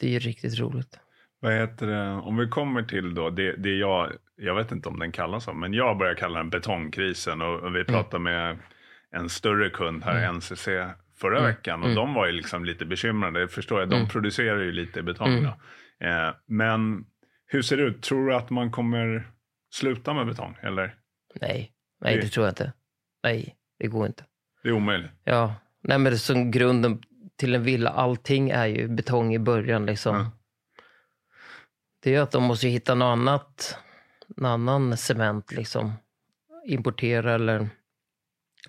Det 0.00 0.06
är 0.06 0.10
ju 0.10 0.18
riktigt 0.18 0.58
roligt. 0.58 0.98
Vad 1.40 1.52
heter 1.52 1.86
det? 1.86 2.10
Om 2.12 2.36
vi 2.36 2.48
kommer 2.48 2.82
till 2.82 3.14
då, 3.14 3.30
det, 3.30 3.52
det 3.56 3.74
jag, 3.76 4.12
jag 4.36 4.54
vet 4.54 4.72
inte 4.72 4.88
om 4.88 4.98
den 4.98 5.12
kallas 5.12 5.44
så, 5.44 5.52
men 5.52 5.72
jag 5.74 5.98
börjar 5.98 6.14
kalla 6.14 6.38
den 6.38 6.50
betongkrisen 6.50 7.42
och, 7.42 7.60
och 7.60 7.76
vi 7.76 7.84
pratade 7.84 8.22
med 8.22 8.58
en 9.10 9.28
större 9.28 9.70
kund 9.70 10.04
här, 10.04 10.32
NCC, 10.32 10.68
förra 11.20 11.38
Mm. 11.38 11.44
veckan 11.50 11.80
och 11.80 11.86
Mm. 11.86 11.96
de 11.96 12.14
var 12.14 12.26
ju 12.26 12.32
liksom 12.32 12.64
lite 12.64 12.84
bekymrade, 12.86 13.40
det 13.40 13.48
förstår 13.48 13.80
jag, 13.80 13.88
de 13.88 13.96
Mm. 13.96 14.08
producerar 14.08 14.60
ju 14.60 14.72
lite 14.72 15.02
betong 15.02 15.28
Mm. 15.38 15.46
Eh, 16.00 16.34
men 16.46 17.04
hur 17.46 17.62
ser 17.62 17.76
det 17.76 17.82
ut? 17.82 18.02
Tror 18.02 18.26
du 18.28 18.34
att 18.34 18.50
man 18.50 18.70
kommer 18.70 19.28
sluta 19.76 20.14
med 20.14 20.26
betong? 20.26 20.56
Eller? 20.62 20.94
Nej, 21.40 21.72
nej 22.00 22.14
Det- 22.16 22.20
det 22.22 22.28
tror 22.28 22.46
jag 22.46 22.50
inte. 22.52 22.72
Nej, 23.24 23.56
det 23.78 23.86
går 23.86 24.06
inte. 24.06 24.24
Det 24.62 24.68
är 24.68 24.72
omöjligt. 24.72 25.10
Ja, 25.24 25.54
nej 25.82 25.98
men 25.98 26.12
det 26.12 26.18
som 26.18 26.50
grunden 26.50 27.02
till 27.36 27.54
en 27.54 27.62
villa, 27.62 27.90
allting 27.90 28.50
är 28.50 28.66
ju 28.66 28.88
betong 28.88 29.34
i 29.34 29.38
början 29.38 29.86
liksom. 29.86 30.16
Ja. 30.16 30.30
Det 32.02 32.14
är 32.14 32.20
att 32.20 32.30
de 32.30 32.42
måste 32.42 32.68
hitta 32.68 32.94
något 32.94 33.06
annat, 33.12 33.78
någon 34.36 34.50
annan 34.50 34.96
cement 34.96 35.52
liksom. 35.52 35.92
Importera 36.66 37.34
eller 37.34 37.68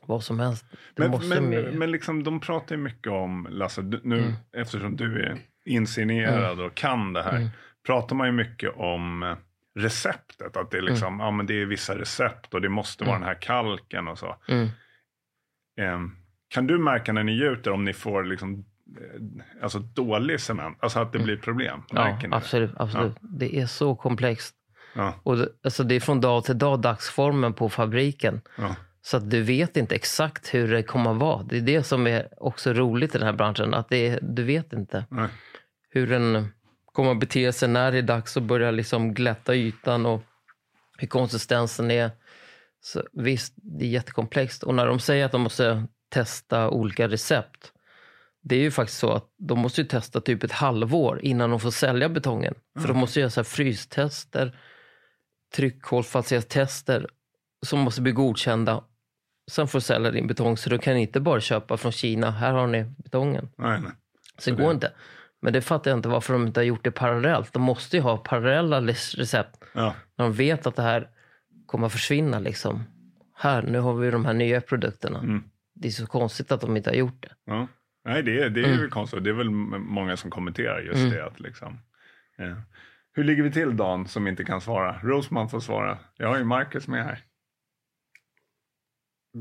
vad 0.02 0.24
som 0.24 0.40
helst. 0.40 0.66
Det 0.96 1.10
Men, 1.10 1.30
men, 1.30 1.52
ju. 1.52 1.72
men 1.72 1.92
liksom, 1.92 2.24
de 2.24 2.40
pratar 2.40 2.76
ju 2.76 2.82
mycket 2.82 3.12
om, 3.12 3.48
Lasse, 3.52 3.82
nu 3.82 4.20
Mm. 4.20 4.34
eftersom 4.54 4.96
du 4.96 5.22
är 5.24 5.38
insignerad 5.66 6.60
och 6.60 6.76
kan 6.76 7.14
det 7.14 7.24
här, 7.24 7.36
Mm. 7.36 7.50
pratar 7.86 8.16
man 8.16 8.28
ju 8.28 8.34
mycket 8.34 8.76
om 8.76 9.36
receptet. 9.78 10.58
Att 10.58 10.72
det 10.72 10.78
är 10.78 10.82
liksom, 10.82 11.20
ja 11.20 11.32
men 11.32 11.46
det 11.46 11.62
är 11.62 11.66
vissa 11.66 11.98
recept 11.98 12.54
och 12.54 12.62
det 12.62 12.70
måste 12.70 13.04
vara 13.04 13.16
Mm. 13.16 13.22
den 13.28 13.36
här 13.36 13.42
kalken 13.42 14.08
och 14.08 14.20
så. 14.20 14.36
Mm. 14.48 14.68
Ehm, 15.80 16.12
kan 16.50 16.68
du 16.68 16.78
märka 16.78 17.14
när 17.14 17.24
ni 17.24 17.32
gjuter 17.32 17.72
om 17.72 17.86
ni 17.86 17.94
får 17.94 18.24
liksom, 18.24 18.66
eh, 19.00 19.64
alltså 19.64 19.80
dålig 19.80 20.40
cement, 20.40 20.78
alltså 20.80 21.00
att 21.00 21.14
det 21.14 21.20
blir 21.20 21.38
problem? 21.38 21.84
Mm. 21.92 22.04
Ja, 22.08 22.20
ni 22.22 22.28
det? 22.28 22.36
absolut. 22.36 22.72
absolut. 22.78 23.16
Det 23.22 23.60
är 23.60 23.66
så 23.66 23.96
komplext. 23.96 24.56
Ja, 24.96 25.14
Och 25.24 25.38
det, 25.38 25.50
alltså 25.64 25.84
det 25.84 25.96
är 25.96 26.00
från 26.00 26.22
dag 26.22 26.44
till 26.44 26.58
dag 26.58 26.80
dagsformen 26.82 27.54
på 27.54 27.70
fabriken. 27.70 28.42
ja, 28.58 28.76
Så 29.02 29.18
att 29.18 29.30
du 29.30 29.42
vet 29.44 29.78
inte 29.78 29.96
exakt 29.96 30.54
hur 30.54 30.68
det 30.74 30.84
kommer 30.84 31.12
att 31.12 31.18
vara. 31.18 31.44
Det 31.44 31.58
är 31.58 31.62
det 31.62 31.84
som 31.84 32.08
är 32.08 32.28
också 32.44 32.74
roligt 32.74 33.16
i 33.16 33.18
den 33.18 33.28
här 33.28 33.34
branschen. 33.34 33.74
Att 33.74 33.90
det 33.90 34.08
är, 34.08 34.20
du 34.22 34.44
vet 34.44 34.74
inte 34.74 35.06
Nej. 35.10 35.28
hur 35.90 36.08
den 36.08 36.48
kommer 36.98 37.12
att 37.12 37.20
bete 37.20 37.54
sig 37.54 37.70
när 37.70 37.92
det 37.92 37.98
är 37.98 38.02
dags 38.02 38.38
att 38.38 38.44
börja 38.44 38.72
liksom 38.72 39.14
glätta 39.14 39.56
ytan 39.56 40.06
och 40.06 40.22
hur 40.98 41.08
konsistensen 41.08 41.92
är. 41.92 42.12
Så 42.82 43.04
visst, 43.14 43.54
det 43.56 43.86
är 43.86 43.90
jättekomplext. 43.90 44.64
Och 44.64 44.76
när 44.76 44.88
de 44.88 45.00
säger 45.00 45.26
att 45.26 45.32
de 45.32 45.42
måste 45.42 45.88
testa 46.10 46.70
olika 46.70 47.08
recept. 47.08 47.72
Det 48.44 48.56
är 48.56 48.60
ju 48.60 48.72
faktiskt 48.72 49.00
så 49.00 49.12
att 49.12 49.26
de 49.38 49.60
måste 49.60 49.86
testa 49.86 50.22
typ 50.22 50.44
ett 50.44 50.52
halvår 50.52 51.20
innan 51.24 51.50
de 51.50 51.60
får 51.60 51.72
sälja 51.72 52.10
betongen. 52.10 52.54
För 52.80 52.88
de 52.88 52.98
måste 52.98 53.20
göra 53.20 53.30
så 53.30 53.40
här 53.40 53.46
frystester, 53.46 54.60
tryckhållfasthetstester 55.56 57.08
som 57.66 57.80
måste 57.80 58.02
bli 58.02 58.12
godkända. 58.12 58.84
Sen 59.52 59.68
får 59.68 59.80
du 59.80 59.84
sälja 59.84 60.12
din 60.12 60.28
betong. 60.28 60.58
Så 60.58 60.70
du 60.70 60.78
kan 60.78 60.98
inte 60.98 61.20
bara 61.20 61.42
köpa 61.42 61.78
från 61.78 61.92
Kina. 61.92 62.32
Här 62.32 62.54
har 62.54 62.68
ni 62.68 62.84
betongen. 62.84 63.50
Nej, 63.58 63.82
nej. 63.82 63.92
Så 64.38 64.50
det- 64.52 64.64
går 64.64 64.72
inte. 64.72 64.92
Men 65.48 65.54
det 65.54 65.62
fattar 65.62 65.92
jag 65.92 65.98
inte 65.98 66.10
varför 66.10 66.34
de 66.34 66.48
inte 66.48 66.60
har 66.60 66.66
gjort 66.66 66.84
det 66.84 66.92
parallellt. 66.92 67.54
De 67.54 67.62
måste 67.62 67.98
ju 67.98 68.04
ha 68.04 68.18
parallella 68.18 68.82
recept. 68.82 69.64
Ja. 69.74 69.96
När 70.18 70.26
de 70.26 70.34
vet 70.34 70.68
att 70.68 70.76
det 70.76 70.82
här 70.82 71.08
kommer 71.66 71.86
att 71.88 71.92
försvinna. 71.94 72.40
Liksom. 72.40 72.84
Här, 73.36 73.62
nu 73.62 73.80
har 73.80 73.94
vi 73.94 74.12
de 74.12 74.26
här 74.26 74.34
nya 74.34 74.62
produkterna. 74.62 75.20
Mm. 75.20 75.44
Det 75.76 75.88
är 75.88 75.92
så 75.92 76.08
konstigt 76.08 76.52
att 76.52 76.62
de 76.62 76.78
inte 76.78 76.90
har 76.90 76.96
gjort 76.96 77.22
det. 77.24 77.30
Ja. 77.46 77.68
Nej, 78.06 78.24
det 78.24 78.42
är, 78.42 78.50
det 78.50 78.62
är 78.62 78.74
Mm. 78.78 78.90
konstigt. 78.90 79.24
Det 79.24 79.30
är 79.30 79.34
väl 79.34 79.50
många 79.50 80.18
som 80.18 80.32
kommenterar 80.32 80.80
just 80.82 80.98
Mm. 81.00 81.10
det. 81.12 81.26
Att 81.26 81.40
liksom, 81.40 81.80
ja. 82.38 82.56
Hur 83.14 83.24
ligger 83.24 83.44
vi 83.44 83.52
till 83.52 83.78
Dan 83.78 84.08
som 84.08 84.28
inte 84.28 84.44
kan 84.44 84.62
svara? 84.62 85.00
Roseman 85.04 85.50
får 85.50 85.60
svara. 85.60 85.98
Jag 86.18 86.28
har 86.28 86.38
ju 86.38 86.44
Marcus 86.44 86.88
med 86.88 87.04
här. 87.06 87.20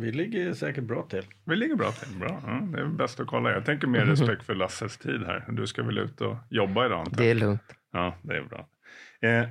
Vi 0.00 0.12
ligger 0.12 0.52
säkert 0.54 0.84
bra 0.84 1.02
till. 1.02 1.22
Vi 1.44 1.56
ligger 1.56 1.74
bra 1.76 1.92
till. 1.92 2.16
Bra. 2.18 2.42
Ja, 2.46 2.52
det 2.72 2.80
är 2.80 2.84
bäst 2.86 3.20
att 3.20 3.26
kolla. 3.26 3.52
Jag 3.52 3.64
tänker 3.64 3.86
mer 3.86 4.04
respekt 4.04 4.42
för 4.44 4.54
Lasses 4.54 4.98
tid 4.98 5.22
här. 5.26 5.44
Du 5.48 5.66
ska 5.66 5.82
väl 5.82 5.98
ut 5.98 6.20
och 6.20 6.36
jobba 6.50 6.86
idag 6.86 7.00
antar 7.00 7.16
Det 7.22 7.30
är 7.30 7.34
lugnt. 7.34 7.62
Ja, 7.92 8.14
det 8.22 8.36
är 8.36 8.42
bra. 8.42 8.68
Eh, 9.20 9.48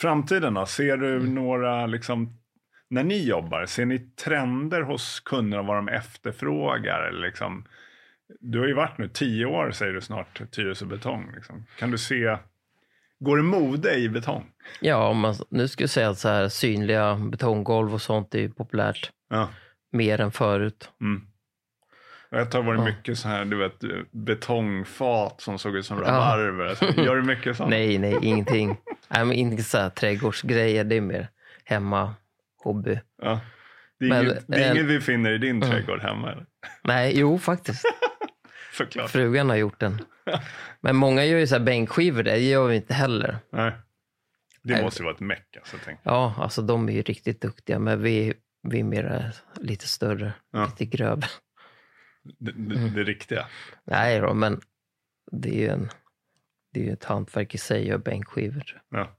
framtiden 0.00 0.54
då? 0.54 0.66
Ser 0.66 0.96
du 0.96 1.16
Mm. 1.16 1.34
några, 1.34 1.86
liksom, 1.86 2.38
när 2.90 3.04
ni 3.04 3.26
jobbar, 3.28 3.66
ser 3.66 3.86
ni 3.86 3.98
trender 3.98 4.82
hos 4.82 5.20
kunderna 5.20 5.62
vad 5.62 5.76
de 5.76 5.88
efterfrågar? 5.88 7.00
Eller 7.08 7.20
liksom, 7.20 7.64
du 8.40 8.58
har 8.60 8.66
ju 8.66 8.74
varit 8.74 8.98
nu 8.98 9.08
tio 9.08 9.46
år, 9.46 9.70
säger 9.70 9.92
du 9.92 10.00
snart, 10.00 10.50
Tyresö 10.50 10.84
Betong. 10.86 11.32
Liksom. 11.34 11.66
Kan 11.78 11.90
du 11.90 11.98
se, 11.98 12.36
går 13.18 13.36
det 13.36 13.42
mode 13.42 13.94
i 13.94 14.08
betong? 14.08 14.44
Ja, 14.80 15.08
om 15.08 15.18
man, 15.18 15.34
nu 15.50 15.68
ska 15.68 15.82
jag 15.82 15.90
säga 15.90 16.08
att 16.10 16.18
så 16.18 16.28
här, 16.28 16.48
synliga 16.48 17.14
betonggolv 17.16 17.94
och 17.94 18.02
sånt 18.02 18.34
är 18.34 18.38
ju 18.38 18.50
populärt. 18.50 19.10
Ja. 19.30 19.48
Mer 19.94 20.20
än 20.20 20.32
förut. 20.32 20.90
Mm. 21.00 21.22
Ett 22.42 22.50
tag 22.50 22.62
var 22.62 22.74
det 22.74 22.78
Ja. 22.80 22.84
mycket 22.84 23.18
så 23.18 23.28
här, 23.28 23.44
du 23.44 23.56
vet, 23.56 23.74
betongfat 24.10 25.40
som 25.40 25.58
såg 25.58 25.76
ut 25.76 25.86
som 25.86 25.98
Ja. 25.98 26.04
rabarber. 26.04 26.64
Alltså, 26.66 27.00
gör 27.00 27.16
du 27.16 27.22
mycket 27.22 27.56
sånt? 27.56 27.70
Nej, 27.70 27.98
nej, 27.98 28.18
ingenting. 28.22 28.76
nej, 29.08 29.24
men 29.24 29.32
inte 29.32 29.62
så 29.62 29.78
här 29.78 29.90
trädgårdsgrejer. 29.90 30.84
Det 30.84 30.96
är 30.96 31.00
mer 31.00 31.28
hemma, 31.64 32.14
hobby. 32.56 33.00
Ja. 33.22 33.40
Det 33.98 34.04
är, 34.04 34.08
Men, 34.08 34.24
inget, 34.24 34.44
det 34.48 34.56
är 34.56 34.70
eh, 34.70 34.70
inget 34.70 34.86
vi 34.86 35.00
finner 35.00 35.30
i 35.30 35.38
din 35.38 35.56
mm. 35.56 35.70
trädgård 35.70 36.00
hemma? 36.00 36.32
Eller? 36.32 36.46
Nej, 36.82 37.18
jo 37.18 37.38
faktiskt. 37.38 37.84
Såklart. 38.72 39.10
Frugan 39.10 39.48
har 39.48 39.56
gjort 39.56 39.80
den. 39.80 40.00
Men 40.80 40.96
många 40.96 41.24
gör 41.24 41.38
ju 41.38 41.46
så 41.46 41.54
här 41.54 41.64
bänkskivor. 41.64 42.22
Det 42.22 42.38
gör 42.38 42.66
vi 42.68 42.76
inte 42.76 42.94
heller. 42.94 43.38
Nej. 43.52 43.72
Det 44.62 44.82
måste 44.82 45.02
ju 45.02 45.04
vara 45.04 45.14
ett 45.14 45.20
meck. 45.20 45.56
Alltså, 45.56 45.76
tänk. 45.84 46.00
Ja, 46.02 46.34
alltså 46.38 46.62
de 46.62 46.88
är 46.88 46.92
ju 46.92 47.02
riktigt 47.02 47.40
duktiga. 47.40 47.78
Men 47.78 48.02
vi, 48.02 48.34
vi 48.64 48.80
är 48.80 49.14
eh, 49.14 49.62
lite 49.64 49.88
större, 49.88 50.32
Ja. 50.50 50.64
lite 50.64 50.84
grövre. 50.96 51.26
Det, 52.38 52.52
det, 52.52 52.74
Mm. 52.76 52.94
det 52.94 53.02
riktiga. 53.04 53.46
Nej 53.84 54.20
då, 54.20 54.34
men 54.34 54.60
det 55.32 55.48
är 55.48 55.60
ju 55.60 55.68
en, 55.68 55.88
det 56.72 56.80
är 56.80 56.84
ju 56.84 56.92
ett 56.92 57.04
hantverk 57.04 57.54
i 57.54 57.58
sig 57.58 57.86
göra 57.86 57.98
bänkskivor. 57.98 58.82
Ja. 58.90 59.16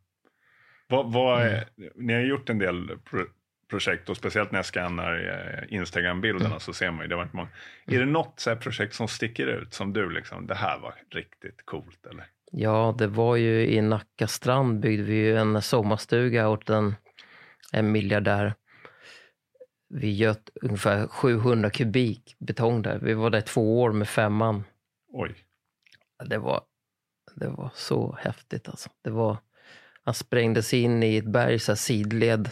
Vad, 0.87 1.13
vad 1.13 1.41
Mm. 1.41 1.53
är, 1.55 1.65
Ni 1.95 2.13
har 2.13 2.21
gjort 2.21 2.49
en 2.49 2.59
del 2.59 2.99
pro, 3.09 3.25
projekt 3.69 4.09
och 4.09 4.17
speciellt 4.17 4.51
när 4.51 4.59
jag 4.59 4.65
scannar 4.65 5.13
eh, 5.67 5.75
Instagram-bilderna 5.75 6.45
Mm. 6.49 6.59
så 6.59 6.73
ser 6.73 6.91
man 6.91 7.01
ju, 7.01 7.07
det 7.07 7.15
har 7.15 7.23
varit 7.23 7.33
många. 7.33 7.49
Är 7.85 7.99
det 7.99 8.05
något 8.05 8.39
så 8.39 8.49
här 8.49 8.57
projekt 8.57 8.93
som 8.95 9.07
sticker 9.07 9.47
ut 9.47 9.73
som 9.73 9.93
du 9.93 10.09
liksom, 10.09 10.47
det 10.47 10.55
här 10.55 10.79
var 10.79 10.95
riktigt 11.11 11.61
coolt 11.65 12.05
eller? 12.05 12.25
Ja, 12.51 12.95
det 12.97 13.07
var 13.07 13.35
ju 13.35 13.67
i 13.67 13.81
Nacka 13.81 14.27
strand 14.27 14.79
byggde 14.79 15.03
vi 15.03 15.15
ju 15.15 15.37
en 15.37 15.61
sommarstuga 15.61 16.49
åt 16.49 16.69
en, 16.69 16.95
en 17.71 17.91
miljardär. 17.91 18.53
Vi 19.89 20.13
göt 20.13 20.49
ungefär 20.61 21.07
700 21.07 21.69
kubik 21.69 22.35
betong 22.39 22.81
där. 22.81 22.99
Vi 22.99 23.13
var 23.13 23.29
där 23.29 23.41
två 23.41 23.81
år 23.81 23.91
med 23.91 24.07
femman. 24.09 24.63
Oj. 25.13 25.35
Det 26.25 26.37
var, 26.37 26.61
det 27.35 27.47
var 27.47 27.69
så 27.75 28.17
häftigt 28.21 28.69
alltså. 28.69 28.89
Det 29.03 29.09
var, 29.09 29.37
han 30.03 30.13
sprängdes 30.13 30.73
in 30.73 31.03
i 31.03 31.17
ett 31.17 31.25
berg, 31.25 31.59
så 31.59 31.75
sidled. 31.75 32.49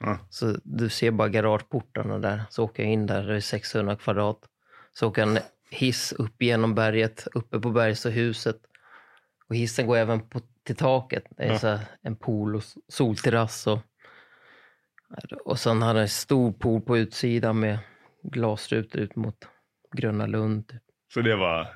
Ja. 0.00 0.18
Så 0.30 0.56
du 0.64 0.88
ser 0.88 1.10
bara 1.10 1.28
garageportarna 1.28 2.18
där. 2.18 2.42
Så 2.50 2.64
åker 2.64 2.82
jag 2.82 2.92
in 2.92 3.06
där, 3.06 3.26
det 3.26 3.36
är 3.36 3.40
600 3.40 3.96
kvadrat. 3.96 4.38
Så 4.92 5.08
åker 5.08 5.22
en 5.22 5.38
hiss 5.70 6.12
upp 6.12 6.42
genom 6.42 6.74
berget, 6.74 7.26
uppe 7.34 7.60
på 7.60 7.70
berget 7.70 8.04
och 9.48 9.54
hissen 9.56 9.86
går 9.86 9.96
även 9.96 10.20
på, 10.28 10.40
till 10.62 10.76
taket. 10.76 11.24
Det 11.30 11.42
är 11.42 11.52
Ja. 11.52 11.58
så 11.58 11.78
en 12.02 12.16
pool 12.16 12.56
och 12.56 12.62
solterrass. 12.88 13.66
Och, 13.66 13.78
och 15.44 15.58
sen 15.58 15.82
hade 15.82 16.00
en 16.00 16.08
stor 16.08 16.52
pool 16.52 16.80
på 16.80 16.98
utsidan 16.98 17.60
med 17.60 17.78
glasrutor 18.22 19.00
ut 19.00 19.16
mot 19.16 19.36
Gröna 19.96 20.26
Lund. 20.26 20.68
typ. 20.68 20.82
Så 21.14 21.20
det 21.20 21.36
var... 21.36 21.68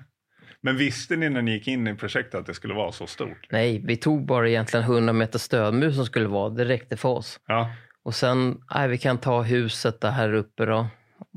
Men 0.60 0.76
visste 0.76 1.16
ni 1.16 1.28
när 1.28 1.42
ni 1.42 1.52
gick 1.52 1.68
in 1.68 1.86
i 1.88 1.94
projektet 1.94 2.34
att 2.34 2.46
det 2.46 2.54
skulle 2.54 2.74
vara 2.74 2.92
så 2.92 3.06
stort? 3.06 3.46
Nej, 3.50 3.82
vi 3.84 3.96
tog 3.96 4.26
bara 4.26 4.48
egentligen 4.48 4.84
100 4.84 5.12
meter 5.12 5.38
stödmur 5.38 5.90
som 5.90 6.06
skulle 6.06 6.28
vara. 6.28 6.50
Det 6.50 6.64
räckte 6.64 6.96
för 6.96 7.08
oss. 7.08 7.40
Ja. 7.46 7.70
Och 8.02 8.14
sen, 8.14 8.62
nej, 8.74 8.88
vi 8.88 8.98
kan 8.98 9.18
ta 9.18 9.42
huset 9.42 10.00
där 10.00 10.10
här 10.10 10.32
uppe 10.34 10.64
då. 10.66 10.86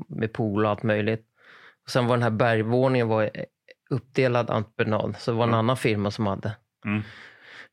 Med 0.08 0.32
pool 0.32 0.64
och 0.64 0.70
allt 0.70 0.82
möjligt. 0.82 1.26
Och 1.84 1.90
sen 1.90 2.06
var 2.06 2.16
den 2.16 2.22
här 2.22 2.30
bergvåningen 2.30 3.08
var 3.08 3.30
uppdelad 3.90 4.50
entreprenad. 4.50 5.16
Så 5.18 5.30
det 5.30 5.36
var 5.36 5.44
en 5.44 5.48
Mm. 5.50 5.58
annan 5.58 5.76
firma 5.76 6.10
som 6.10 6.26
hade. 6.26 6.56
Mm. 6.86 7.02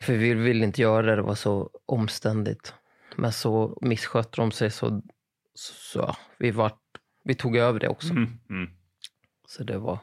För 0.03 0.13
vi 0.13 0.33
ville 0.33 0.65
inte 0.65 0.81
göra 0.81 1.01
det, 1.05 1.15
det 1.15 1.21
var 1.21 1.36
så 1.36 1.69
omständigt. 1.86 2.74
Men 3.22 3.32
så 3.32 3.78
misskötte 3.82 4.42
de 4.42 4.52
sig 4.52 4.72
så, 4.72 5.02
så 5.54 6.16
vi, 6.40 6.52
var, 6.52 6.72
vi 7.24 7.36
tog 7.36 7.58
över 7.58 7.80
det 7.80 7.88
också. 7.88 8.12
Mm. 8.12 8.40
Mm. 8.50 8.70
Så 9.48 9.64
det 9.64 9.78
var, 9.78 10.00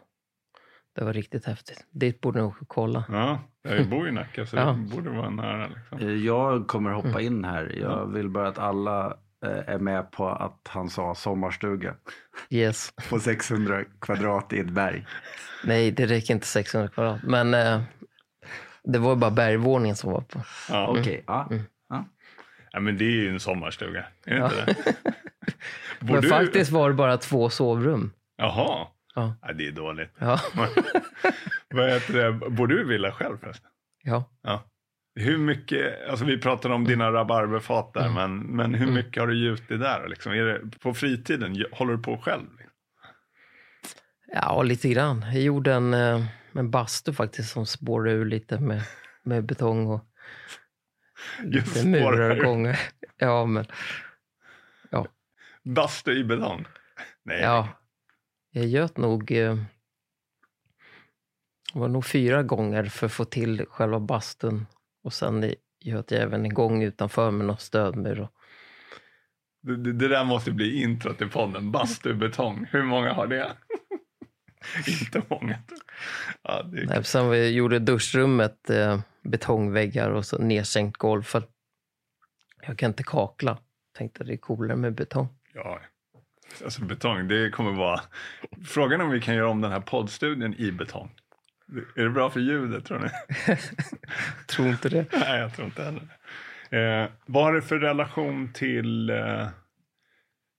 det 0.95 1.05
var 1.05 1.13
riktigt 1.13 1.45
häftigt. 1.45 1.87
Dit 1.91 2.21
borde 2.21 2.43
och 2.43 2.55
kolla. 2.67 3.05
Ja, 3.09 3.41
jag 3.63 3.89
bor 3.89 4.09
i 4.09 4.13
Nacka 4.13 4.47
så 4.47 4.57
Ja. 4.57 4.65
det 4.67 4.97
borde 4.97 5.11
vara 5.11 5.31
nära. 5.31 5.67
Liksom. 5.69 5.99
Eh, 5.99 6.15
Jag 6.15 6.67
kommer 6.69 6.91
hoppa 6.91 7.09
Mm. 7.09 7.21
in 7.27 7.45
här. 7.45 7.79
Jag 7.81 8.07
vill 8.13 8.29
bara 8.29 8.49
att 8.49 8.59
alla 8.59 9.07
eh, 9.47 9.69
är 9.75 9.79
med 9.79 10.11
på 10.11 10.29
att 10.29 10.61
han 10.69 10.89
sa 10.91 11.15
sommarstuga 11.15 11.95
Yes. 12.51 12.93
på 13.11 13.21
600 13.21 13.85
kvadrat 14.01 14.53
i 14.53 14.59
ett 14.59 14.71
berg. 14.71 15.07
Nej, 15.65 15.91
det 15.91 16.07
räcker 16.07 16.35
inte 16.35 16.47
600 16.47 16.89
kvadrat. 16.89 17.23
Men 17.23 17.55
eh, 17.55 17.81
det 18.85 18.99
var 18.99 19.17
bara 19.17 19.31
bergvåningen 19.31 19.97
som 19.97 20.13
var 20.13 20.21
på. 20.21 20.41
Ja. 20.69 20.87
Okej, 20.89 21.25
ja. 21.27 21.49
Mm. 21.51 21.63
Ja, 22.77 22.81
men 22.81 22.99
det 22.99 23.05
är 23.05 23.11
ju 23.11 23.29
en 23.31 23.41
sommarstuga. 23.41 24.05
Är 24.27 24.35
det 24.35 24.37
Ja. 24.39 24.45
inte 24.61 24.65
det? 24.65 24.95
Men 26.01 26.21
du- 26.23 26.29
faktiskt 26.29 26.71
var 26.71 26.89
det 26.89 26.95
bara 26.95 27.17
två 27.17 27.51
sovrum. 27.51 28.13
Jaha. 28.37 28.87
Ja. 29.15 29.37
Ja, 29.43 29.53
det 29.53 29.67
är 29.67 29.73
dåligt. 29.73 30.11
Ja. 30.19 30.41
Vad 31.75 31.91
heter 31.91 32.13
det? 32.15 32.33
Bor 32.51 32.67
du 32.67 32.81
i 32.81 32.85
villa 32.85 33.13
själv 33.13 33.39
förresten? 33.39 33.71
ja. 34.05 34.25
Ja. 34.43 34.65
Hur 35.19 35.39
mycket, 35.39 36.09
alltså 36.11 36.25
vi 36.25 36.39
pratade 36.39 36.75
om 36.75 36.85
dina 36.85 37.13
rabarberfat 37.13 37.95
där, 37.95 38.01
Mm. 38.07 38.15
men, 38.15 38.39
men 38.57 38.75
hur 38.75 38.83
Mm. 38.83 38.95
mycket 38.95 39.21
har 39.21 39.27
du 39.27 39.37
gjutit 39.39 39.81
där? 39.81 40.09
Liksom? 40.09 40.33
Är 40.33 40.45
det, 40.45 40.79
på 40.81 40.95
fritiden, 40.95 41.65
håller 41.73 41.93
du 41.97 42.03
på 42.03 42.19
själv? 42.19 42.43
Liksom? 42.59 42.73
Ja, 44.33 44.63
lite 44.63 44.89
grann. 44.89 45.25
Jag 45.33 45.43
gjorde 45.43 45.73
en, 45.75 45.95
eh, 45.95 46.25
en 46.53 46.71
bastu 46.71 47.13
faktiskt 47.13 47.51
som 47.53 47.67
spårade 47.67 48.13
ur 48.17 48.25
lite 48.25 48.61
med, 48.61 48.83
med 49.25 49.45
betong 49.45 49.87
och 49.87 50.05
Just 51.45 51.77
lite 51.77 51.89
murar 51.89 52.31
och 52.31 52.45
gånger. 52.45 52.79
Ja, 53.19 53.47
men 53.47 53.67
Bastu 55.65 56.13
i 56.13 56.25
betong? 56.25 56.65
Nej. 57.25 57.41
ja. 57.41 57.69
Jag 58.51 58.67
göt 58.67 58.97
nog... 58.97 59.33
eh, 59.33 59.57
Det 61.73 61.79
var 61.79 61.89
nog 61.89 62.07
fyra 62.07 62.43
gånger 62.43 62.85
för 62.85 63.07
att 63.07 63.13
få 63.13 63.25
till 63.25 63.67
själva 63.71 64.01
bastun. 64.01 64.67
Och 65.05 65.13
sen 65.13 65.55
göt 65.81 66.11
jag 66.11 66.23
även 66.23 66.45
en 66.45 66.55
gång 66.55 66.83
utanför 66.83 67.31
med 67.31 67.47
något 67.47 67.61
stödmur. 67.61 68.21
Och, 68.21 68.33
Det, 69.63 69.77
det, 69.77 69.93
det 69.93 70.09
där 70.09 70.25
måste 70.25 70.53
bli 70.53 70.83
intro 70.83 71.15
till 71.15 71.31
podden. 71.31 71.73
Bastu 71.73 72.11
i 72.11 72.15
betong. 72.15 72.67
Hur 72.71 72.83
många 72.83 73.13
har 73.13 73.27
det? 73.27 73.53
Inte 75.03 75.23
många. 75.29 75.59
Ja, 76.43 76.63
det 76.63 76.81
är... 76.83 76.87
Nej, 76.87 77.05
sen 77.05 77.31
vi 77.31 77.51
gjorde 77.51 77.79
duschrummet 77.79 78.71
eh, 78.71 79.01
betongväggar 79.31 80.11
och 80.11 80.27
så 80.27 80.39
nedsänkt 80.39 80.97
golv. 80.97 81.23
För 81.23 81.43
jag 82.67 82.79
kan 82.79 82.91
inte 82.91 83.03
kakla. 83.03 83.59
Tänkte 83.99 84.25
det 84.25 84.33
är 84.33 84.37
coolare 84.37 84.77
med 84.77 84.95
betong. 84.95 85.29
ja. 85.55 85.81
Alltså 86.65 86.85
betong, 86.85 87.29
det 87.29 87.51
kommer 87.51 87.73
vara... 87.73 88.01
Frågan 88.67 89.01
om 89.01 89.11
vi 89.11 89.21
kan 89.21 89.35
göra 89.35 89.49
om 89.49 89.61
den 89.61 89.73
här 89.73 89.81
poddstudien 89.81 90.55
i 90.55 90.73
betong. 90.73 91.11
Är 91.97 92.03
det 92.03 92.11
bra 92.11 92.31
för 92.31 92.41
ljudet 92.41 92.85
tror 92.85 92.99
ni? 92.99 93.09
Tror 94.47 94.69
inte 94.69 94.89
det. 94.89 95.07
Nej, 95.13 95.41
jag 95.41 95.55
tror 95.55 95.67
inte 95.67 95.83
heller 95.85 96.01
det. 96.71 97.03
Eh, 97.03 97.09
vad 97.27 97.45
har 97.45 97.53
du 97.53 97.63
för 97.63 97.79
relation 97.79 98.53
till, 98.53 99.11
eh, 99.11 99.49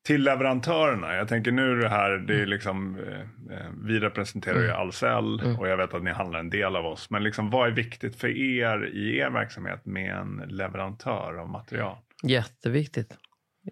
till 0.07 0.23
leverantörerna? 0.23 1.15
Jag 1.15 1.27
tänker 1.27 1.51
nu 1.51 1.79
det 1.79 1.89
här, 1.89 2.11
det 2.11 2.41
är 2.41 2.45
liksom, 2.45 2.99
eh, 2.99 3.19
eh 3.57 3.71
vi 3.83 3.99
representerar 3.99 4.61
ju 4.61 4.71
Ahlsell 4.71 5.39
Mm. 5.39 5.59
och 5.59 5.67
jag 5.67 5.77
vet 5.77 5.93
att 5.93 6.03
ni 6.03 6.11
handlar 6.11 6.39
en 6.39 6.49
del 6.49 6.75
av 6.75 6.85
oss. 6.85 7.09
Men 7.09 7.23
liksom, 7.23 7.49
vad 7.49 7.67
är 7.67 7.71
viktigt 7.71 8.15
för 8.15 8.27
er 8.27 8.85
i 8.93 9.17
er 9.17 9.29
verksamhet 9.29 9.85
med 9.85 10.15
en 10.15 10.43
leverantör 10.47 11.37
av 11.39 11.49
material? 11.49 11.97
Jätteviktigt. 12.23 13.17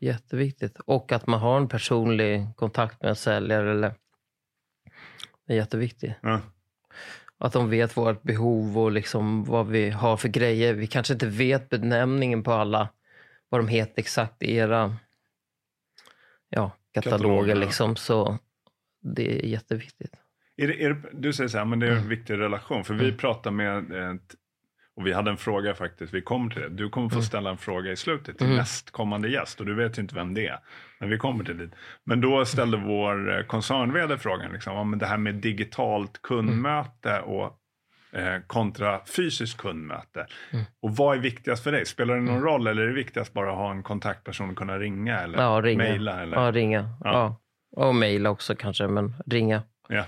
Jätteviktigt. 0.01 0.79
Och 0.85 1.11
att 1.11 1.27
man 1.27 1.39
har 1.39 1.57
en 1.57 1.67
personlig 1.67 2.47
kontakt 2.55 3.01
med 3.01 3.09
en 3.09 3.15
säljare. 3.15 3.71
Eller... 3.71 3.93
Det 5.47 5.53
är 5.53 5.57
jätteviktigt. 5.57 6.13
Ja. 6.21 6.41
Att 7.37 7.53
de 7.53 7.69
vet 7.69 7.97
vårt 7.97 8.21
behov 8.21 8.77
och 8.77 8.91
liksom 8.91 9.43
vad 9.43 9.67
vi 9.67 9.89
har 9.89 10.17
för 10.17 10.27
grejer. 10.27 10.73
Vi 10.73 10.87
kanske 10.87 11.13
inte 11.13 11.27
vet 11.27 11.69
benämningen 11.69 12.43
på 12.43 12.51
alla, 12.51 12.89
vad 13.49 13.61
de 13.61 13.67
heter 13.67 13.99
exakt 13.99 14.43
i 14.43 14.55
era 14.55 14.95
ja, 16.55 16.71
kataloger. 16.93 17.55
Liksom. 17.55 17.95
Så 17.95 18.37
det 19.01 19.39
är 19.39 19.45
jätteviktigt. 19.45 20.11
Är 20.57 20.67
det, 20.67 20.83
är 20.83 20.89
det, 20.89 21.01
du 21.13 21.33
säger 21.33 21.47
så 21.47 21.57
här, 21.57 21.65
men 21.65 21.79
det 21.79 21.85
är 21.87 21.91
en 21.91 21.97
Mm. 21.97 22.09
viktig 22.09 22.33
relation. 22.33 22.83
För 22.83 22.93
vi 22.93 23.11
pratar 23.11 23.51
med, 23.51 23.85
och 24.95 25.07
vi 25.07 25.13
hade 25.13 25.31
en 25.31 25.37
fråga 25.37 25.73
faktiskt, 25.75 26.13
vi 26.13 26.21
kommer 26.21 26.49
till 26.51 26.61
det. 26.61 26.69
Du 26.69 26.89
kommer 26.89 27.09
få 27.09 27.15
Mm. 27.15 27.23
ställa 27.25 27.49
en 27.49 27.57
fråga 27.57 27.91
i 27.91 27.95
slutet 27.95 28.37
till 28.37 28.45
Mm. 28.45 28.57
nästkommande 28.57 29.29
gäst 29.29 29.59
och 29.59 29.65
du 29.65 29.75
vet 29.75 29.97
ju 29.97 30.01
inte 30.01 30.15
vem 30.15 30.33
det 30.33 30.47
är. 30.47 30.59
Men 30.99 31.09
vi 31.09 31.17
kommer 31.17 31.43
till 31.43 31.57
det. 31.57 31.69
Men 32.03 32.21
då 32.21 32.45
ställde 32.45 32.77
vår 32.77 33.37
eh, 33.37 33.45
koncernvd 33.45 34.19
frågan, 34.21 34.53
liksom, 34.53 34.89
men 34.89 34.99
det 34.99 35.05
här 35.05 35.17
med 35.17 35.35
digitalt 35.35 36.21
kundmöte 36.21 37.19
och 37.19 37.59
kontra 38.47 39.01
fysiskt 39.05 39.57
kundmöte. 39.57 40.27
Mm. 40.51 40.65
Och 40.81 40.95
vad 40.95 41.17
är 41.17 41.21
viktigast 41.21 41.63
för 41.63 41.71
dig? 41.71 41.85
Spelar 41.85 42.15
det 42.15 42.21
någon 42.21 42.41
roll 42.41 42.67
eller 42.67 42.81
är 42.81 42.87
det 42.87 42.93
viktigast 42.93 43.33
bara 43.33 43.51
att 43.51 43.57
ha 43.57 43.71
en 43.71 43.83
kontaktperson 43.83 44.49
och 44.49 44.57
kunna 44.57 44.79
ringa 44.79 45.19
eller 45.19 45.37
Ja, 45.41 45.61
ringa. 45.63 45.77
mejla? 45.83 46.21
Eller? 46.21 46.37
Ja, 46.37 46.51
ringa. 46.51 46.89
Ja. 47.03 47.11
Ja. 47.11 47.41
Och 47.87 47.95
mejla 47.95 48.29
också 48.29 48.55
kanske, 48.55 48.87
men 48.87 49.13
ringa. 49.25 49.63
Ja. 49.89 50.05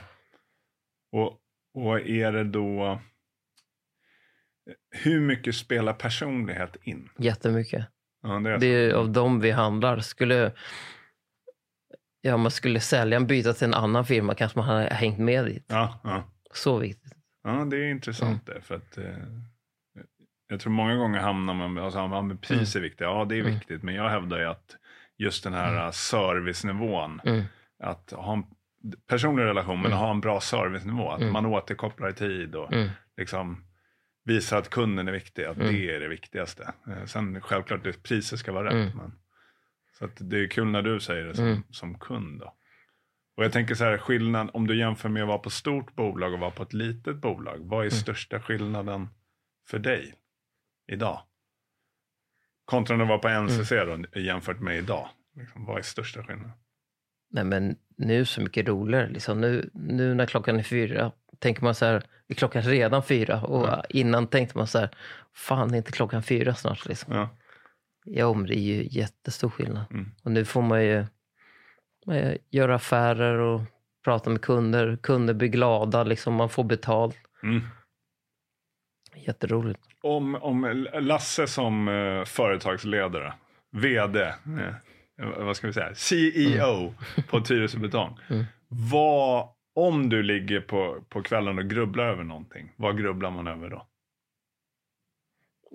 Och, 1.12 1.38
och 1.74 2.00
är 2.00 2.32
det 2.32 2.44
då... 2.44 3.02
Hur 4.92 5.22
mycket 5.22 5.56
spelar 5.56 5.94
personlighet 5.94 6.76
in? 6.82 7.10
Jättemycket. 7.18 7.86
Ja, 8.24 8.30
det 8.40 8.50
är 8.50 8.58
Det 8.58 8.68
är 8.68 8.94
av 8.94 9.10
dem 9.10 9.40
vi 9.40 9.52
handlar. 9.52 10.00
Skulle, 10.00 10.52
ja, 12.22 12.38
man 12.38 12.52
skulle 12.52 12.80
sälja 12.80 13.18
en 13.18 13.28
byta 13.28 13.54
till 13.54 13.66
en 13.68 13.74
annan 13.74 14.06
firma 14.06 14.36
kanske 14.36 14.60
man 14.60 14.68
hade 14.68 14.94
hängt 14.94 15.20
med 15.20 15.46
dit. 15.46 15.66
Ja, 15.68 16.00
ja. 16.04 16.24
Så 16.54 16.78
viktigt. 16.78 17.14
Ja, 17.48 17.66
det 17.66 17.77
är 17.77 17.89
intressant 17.92 18.48
Mm. 18.50 18.56
det. 18.60 18.62
För 18.66 18.75
att, 18.75 18.98
eh, 18.98 19.18
jag 20.50 20.60
tror 20.60 20.72
många 20.74 20.96
gånger 20.96 21.20
hamnar 21.20 21.54
man 21.54 21.74
med, 21.74 21.84
alltså, 21.84 22.00
ja, 22.00 22.22
men 22.22 22.38
pris 22.38 22.75
är 22.75 22.80
viktigt. 22.80 23.01
Ja, 23.01 23.25
det 23.25 23.36
är 23.36 23.39
Mm. 23.42 23.54
viktigt. 23.54 23.84
Men 23.84 23.96
jag 23.96 24.10
hävdar 24.10 24.39
ju 24.39 24.46
att 24.46 24.77
just 25.18 25.44
den 25.44 25.54
här 25.54 25.86
eh, 25.86 25.92
servicenivån, 25.92 27.22
Mm. 27.25 27.44
att 27.84 28.12
ha 28.12 28.34
en 28.34 28.44
personlig 29.08 29.44
relation, 29.44 29.77
men 29.82 29.86
Mm. 29.92 29.98
ha 29.98 30.12
en 30.12 30.22
bra 30.22 30.39
servicenivå. 30.42 31.10
Att 31.10 31.22
Mm. 31.22 31.34
man 31.34 31.46
återkopplar 31.46 32.10
i 32.10 32.13
tid 32.13 32.56
och 32.56 32.74
Mm. 32.74 32.89
liksom 33.18 33.63
visar 34.25 34.58
att 34.58 34.70
kunden 34.70 35.08
är 35.08 35.12
viktig, 35.12 35.44
att 35.44 35.58
Mm. 35.58 35.68
det 35.74 35.96
är 35.96 36.00
det 36.00 36.08
viktigaste. 36.08 36.74
Eh, 36.88 37.06
Sen 37.06 37.42
självklart 37.42 37.84
det 37.84 38.04
priset 38.04 38.39
ska 38.39 38.51
vara 38.51 38.66
rätt. 38.66 38.74
Mm. 38.94 38.98
Men, 38.98 39.12
så 40.00 40.06
att 40.06 40.12
det 40.20 40.39
är 40.39 40.48
kul 40.48 40.68
när 40.68 40.82
du 40.82 41.00
säger 41.00 41.25
det 41.25 41.36
som, 41.36 41.46
Mm. 41.48 41.63
som 41.70 42.00
kund. 42.00 42.39
Då. 42.39 42.54
Och 43.38 43.44
jag 43.44 43.51
tänker 43.53 43.75
så 43.75 43.84
här, 43.84 43.98
skillnad 43.98 44.50
om 44.53 44.67
du 44.67 44.77
jämför 44.79 45.10
med 45.10 45.22
att 45.24 45.27
vara 45.27 45.38
på 45.38 45.50
stort 45.50 45.96
bolag 45.96 46.34
och 46.34 46.39
vara 46.39 46.51
på 46.51 46.63
ett 46.63 46.74
litet 46.74 47.15
bolag. 47.15 47.58
Vad 47.60 47.79
är 47.79 47.89
Mm. 47.89 47.91
största 47.91 48.41
skillnaden 48.41 49.08
för 49.70 49.79
dig 49.79 50.13
idag? 50.91 51.22
Kontra 52.65 52.98
när 52.98 53.06
du 53.06 53.10
var 53.10 53.17
på 53.17 53.27
NCC 53.29 53.72
Mm. 53.72 54.06
då, 54.13 54.20
jämfört 54.20 54.60
med 54.60 54.77
idag. 54.77 55.10
Liksom, 55.36 55.65
vad 55.65 55.77
är 55.77 55.82
största 55.82 56.24
skillnaden? 56.24 56.51
Nej, 57.29 57.44
men 57.44 57.75
nu 57.98 58.25
så 58.25 58.41
mycket 58.41 58.67
roligare. 58.67 59.10
Liksom. 59.10 59.41
Nu, 59.41 59.70
nu 59.74 60.13
när 60.13 60.25
klockan 60.25 60.60
är 60.60 60.63
fyra 60.63 61.12
tänker 61.39 61.63
man 61.63 61.75
så 61.75 61.86
här, 61.86 62.03
är 62.28 62.34
klockan 62.36 62.62
redan 62.62 63.04
fyra? 63.04 63.41
Och 63.43 63.67
Ja. 63.67 63.84
innan 63.89 64.28
tänkte 64.28 64.58
man 64.58 64.67
så 64.67 64.80
här, 64.80 64.89
fan 65.34 65.73
är 65.73 65.78
inte 65.78 65.91
klockan 65.91 66.23
fyra 66.23 66.56
snart? 66.56 66.86
Liksom. 66.86 67.13
Ja. 67.15 67.30
Ja, 68.06 68.34
men 68.34 68.45
det 68.47 68.58
är 68.58 68.62
ju 68.62 68.88
jättestor 68.91 69.50
skillnad. 69.50 69.86
Mm. 69.91 70.12
Och 70.23 70.32
nu 70.32 70.45
får 70.45 70.62
man 70.62 70.84
ju 70.84 71.06
göra 72.50 72.76
affärer 72.76 73.38
och 73.38 73.62
prata 74.04 74.30
med 74.30 74.41
kunder. 74.41 74.98
Kunder 75.04 75.34
blir 75.34 75.50
glada, 75.50 76.04
liksom, 76.04 76.34
man 76.34 76.50
får 76.50 76.63
betalt. 76.63 77.17
Mm. 77.43 77.62
Jätteroligt. 79.15 79.80
Om, 80.02 80.36
om 80.36 80.88
Lasse 80.93 81.48
som 81.48 81.88
eh, 81.88 82.26
företagsledare, 82.26 83.34
vd, 83.72 84.22
eh, 84.22 84.34
vad 85.38 85.58
ska 85.58 85.67
vi 85.67 85.74
säga, 85.74 85.96
CEO 85.96 86.93
på 87.30 87.41
Tyresö 87.41 87.78
Betong. 87.78 88.20
Mm. 88.30 88.46
Vad, 88.70 89.48
om 89.76 90.10
du 90.10 90.24
ligger 90.24 90.62
på, 90.62 91.04
på 91.10 91.22
kvällen 91.22 91.58
och 91.58 91.70
grubblar 91.70 92.06
över 92.06 92.24
någonting, 92.24 92.74
vad 92.76 92.98
grubblar 92.98 93.32
man 93.32 93.48
över 93.48 93.70
då? 93.70 93.88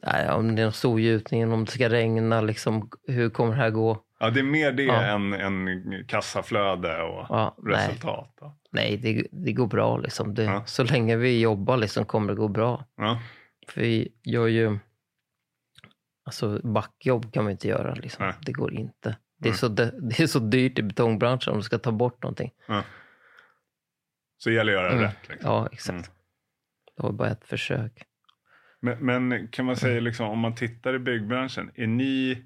Nej, 0.02 0.30
om 0.30 0.56
det 0.56 0.62
är 0.62 0.66
en 0.66 0.72
stor 0.72 1.00
gjutning, 1.00 1.52
om 1.52 1.64
det 1.64 1.70
ska 1.70 1.88
regna, 1.88 2.40
liksom, 2.40 2.90
hur 3.06 3.30
kommer 3.30 3.50
det 3.50 3.56
här 3.62 3.70
gå? 3.70 4.04
Ja, 4.18 4.30
det 4.30 4.40
är 4.40 4.44
mer 4.44 4.72
det 4.72 4.82
Ja. 4.82 5.02
än, 5.02 5.32
än 5.32 5.68
kassaflöde 6.08 7.02
och 7.02 7.26
Ja, 7.28 7.56
nej, 7.62 7.74
resultat. 7.88 8.34
då. 8.40 8.56
nej 8.70 8.96
det, 8.96 9.26
det 9.32 9.52
går 9.52 9.66
bra. 9.66 9.96
Liksom. 9.96 10.34
Det, 10.34 10.42
Ja. 10.44 10.64
Så 10.66 10.84
länge 10.84 11.16
vi 11.16 11.40
jobbar 11.40 11.76
liksom, 11.76 12.04
kommer 12.04 12.28
det 12.28 12.34
gå 12.34 12.48
bra. 12.48 12.84
För 13.68 13.80
vi 13.80 14.08
gör 14.22 14.46
ju... 14.46 14.78
Alltså 16.24 16.60
backjobb 16.64 17.32
kan 17.32 17.44
man 17.44 17.50
inte 17.50 17.68
göra. 17.68 17.94
Liksom. 17.94 18.24
Nej. 18.26 18.34
Det 18.40 18.52
går 18.52 18.74
inte. 18.74 19.16
Det 19.38 19.48
är, 19.48 19.50
Nej. 19.52 19.58
så, 19.58 19.68
det, 19.68 19.90
det 20.02 20.20
är 20.20 20.26
så 20.26 20.38
dyrt 20.38 20.78
i 20.78 20.82
betongbranschen 20.82 21.52
om 21.52 21.58
du 21.58 21.62
ska 21.64 21.78
ta 21.78 21.92
bort 21.92 22.22
någonting. 22.22 22.50
Så 24.38 24.48
det 24.48 24.54
gäller 24.54 24.72
att 24.76 24.82
göra 24.82 24.92
Mm. 24.92 25.04
rätt. 25.04 25.28
Liksom. 25.28 25.50
Ja, 25.50 25.68
exakt. 25.72 25.90
Mm. 25.90 26.02
Det 26.96 27.02
var 27.02 27.12
bara 27.12 27.28
ett 27.30 27.44
försök. 27.44 28.02
Men, 28.82 28.98
men 28.98 29.48
kan 29.48 29.64
man 29.64 29.76
säga, 29.76 30.00
liksom, 30.00 30.26
om 30.26 30.38
man 30.38 30.54
tittar 30.54 30.94
i 30.94 30.98
byggbranschen, 30.98 31.70
är 31.74 31.86
ni, 31.86 32.42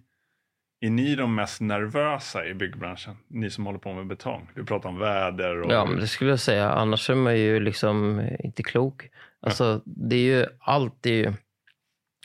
är 0.81 0.91
ni 0.91 1.15
de 1.15 1.35
mest 1.35 1.61
nervösa 1.61 2.47
i 2.47 2.55
byggbranschen? 2.55 3.17
Ni 3.29 3.51
som 3.51 3.67
håller 3.67 3.79
på 3.79 3.95
med 3.95 4.07
betong. 4.07 4.51
Du 4.55 4.65
pratar 4.65 4.89
om 4.89 4.99
väder 4.99 5.61
och... 5.61 5.73
Ja, 5.73 5.85
men 5.85 6.01
det 6.01 6.07
skulle 6.07 6.31
jag 6.31 6.41
säga. 6.41 6.71
Annars 6.71 7.11
är 7.11 7.15
man 7.15 7.39
ju 7.39 7.61
liksom 7.61 8.29
inte 8.39 8.63
klok. 8.63 9.09
Alltså, 9.41 9.83
det 9.85 10.17
är 10.17 10.39
ju 10.39 10.47
allt 10.61 11.07
är 11.07 11.11
ju, 11.11 11.33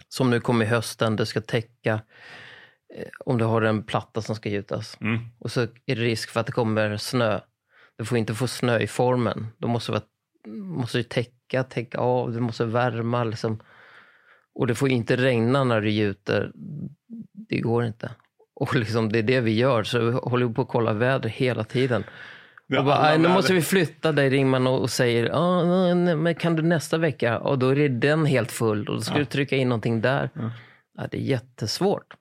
som 0.08 0.30
nu 0.30 0.39
kommer 0.39 0.65
i 0.65 0.67
hösten, 0.67 1.15
det 1.15 1.26
ska 1.26 1.41
täcka 1.41 1.93
eh, 2.95 3.08
om 3.26 3.38
du 3.38 3.45
har 3.45 3.62
en 3.62 3.84
platta 3.84 4.21
som 4.21 4.36
ska 4.36 4.50
gjutas. 4.50 4.97
Mm. 5.02 5.19
Och 5.39 5.52
så 5.52 5.62
är 5.62 5.67
det 5.86 5.95
risk 5.95 6.30
för 6.30 6.39
att 6.39 6.45
det 6.45 6.52
kommer 6.52 6.97
snö. 6.97 7.39
Du 7.97 8.06
får 8.06 8.17
inte 8.17 8.34
få 8.34 8.47
snö 8.47 8.80
i 8.80 8.88
formen. 8.88 9.47
Då 9.58 9.67
måste 9.67 10.02
du 10.43 10.52
måste 10.52 11.04
täcka, 11.04 11.63
täcka 11.63 11.97
av, 11.97 12.34
du 12.34 12.39
måste 12.39 12.65
värma. 12.65 13.24
Liksom. 13.24 13.62
Och 14.56 14.68
det 14.68 14.76
får 14.76 14.90
inte 14.90 15.16
regna 15.16 15.64
när 15.64 15.82
du 15.82 15.90
gjuter. 15.90 16.52
Det 17.50 17.60
går 17.60 17.86
inte. 17.86 18.12
Och 18.56 18.76
liksom, 18.76 19.12
det 19.12 19.20
är 19.20 19.24
det 19.24 19.40
vi 19.42 19.52
gör, 19.58 19.84
så 19.84 20.00
vi 20.00 20.12
håller 20.12 20.50
på 20.50 20.62
att 20.62 20.68
kolla 20.68 20.94
väder 20.94 21.30
hela 21.30 21.64
tiden. 21.64 22.04
Är 22.70 22.78
Och 22.80 22.86
bara, 22.86 22.96
alla 22.96 23.08
"Aj, 23.10 23.18
nu 23.18 23.28
måste 23.30 23.54
vi 23.54 23.62
flytta 23.62 24.12
dig, 24.12 24.30
ringer 24.30 24.46
man 24.46 24.68
och 24.68 24.90
säger, 24.90 25.30
ah, 25.34 25.94
nej, 25.96 26.16
men 26.16 26.36
kan 26.36 26.56
du 26.56 26.64
nästa 26.64 26.98
vecka? 26.98 27.40
Och 27.40 27.60
då 27.60 27.70
är 27.76 27.90
den 27.90 28.26
helt 28.26 28.52
full 28.52 28.88
och 28.90 28.96
då 28.96 29.02
ska 29.02 29.14
Ja. 29.14 29.20
du 29.20 29.26
trycka 29.26 29.56
in 29.56 29.70
någonting 29.70 30.02
där. 30.02 30.30
Ja. 30.34 30.52
Ja, 30.98 31.08
det 31.12 31.18
är 31.18 31.22
jättesvårt. 31.22 32.14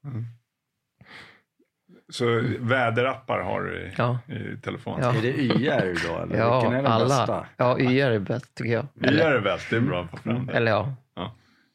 Så 2.12 2.42
väderappar 2.60 3.40
har 3.40 3.60
du 3.62 3.78
i, 3.78 3.92
Ja. 3.96 4.18
i 4.28 4.56
telefonen? 4.60 5.00
Ja. 5.02 5.14
Är 5.18 5.22
det 5.22 5.28
YR 5.28 6.08
då 6.08 6.22
eller 6.22 6.38
Ja, 6.38 6.60
vilken 6.60 6.72
är 6.78 6.82
den 6.82 6.92
alla. 6.92 7.04
bästa? 7.04 7.46
Ja, 7.56 7.78
YR 7.80 8.10
är 8.10 8.18
bäst 8.18 8.54
tycker 8.54 8.72
jag. 8.72 8.86
Gör 9.12 9.34
det 9.34 9.40
bäst, 9.40 9.70
det 9.70 9.76
är 9.76 9.80
bra 9.80 10.02
att 10.04 10.10
få 10.10 10.16
fram 10.16 10.46
det. 10.46 10.52
Eller 10.52 10.70
ja, 10.70 10.94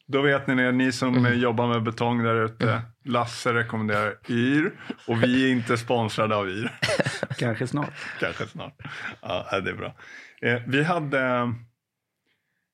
Då 0.08 0.22
vet 0.22 0.46
ni 0.46 0.54
det, 0.54 0.72
ni 0.72 0.92
som 0.92 1.14
Mm. 1.16 1.38
jobbar 1.40 1.68
med 1.68 1.82
betong 1.82 2.22
där 2.22 2.44
ute. 2.44 2.82
Lasse 3.04 3.54
rekommenderar 3.54 4.14
YR 4.28 4.70
och 5.06 5.22
vi 5.22 5.46
är 5.48 5.52
inte 5.52 5.76
sponsrade 5.76 6.36
av 6.36 6.48
YR. 6.48 6.70
Kanske 7.38 7.66
snart. 7.66 7.92
Kanske 8.20 8.46
snart. 8.46 8.74
Ja, 9.22 9.60
det 9.60 9.70
är 9.70 9.74
bra. 9.74 9.94
Eh, 10.42 10.62
vi 10.66 10.82
hade, 10.82 11.20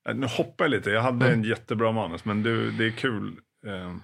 eh, 0.08 0.14
nu 0.14 0.26
hoppar 0.26 0.64
jag 0.64 0.70
lite, 0.70 0.90
jag 0.90 1.02
hade 1.02 1.26
Mm. 1.26 1.38
en 1.38 1.44
jättebra 1.48 1.92
manus 1.92 2.24
men 2.24 2.42
du, 2.42 2.70
det 2.70 2.86
är 2.86 2.90
kul. 2.90 3.36
Eh, 3.66 3.94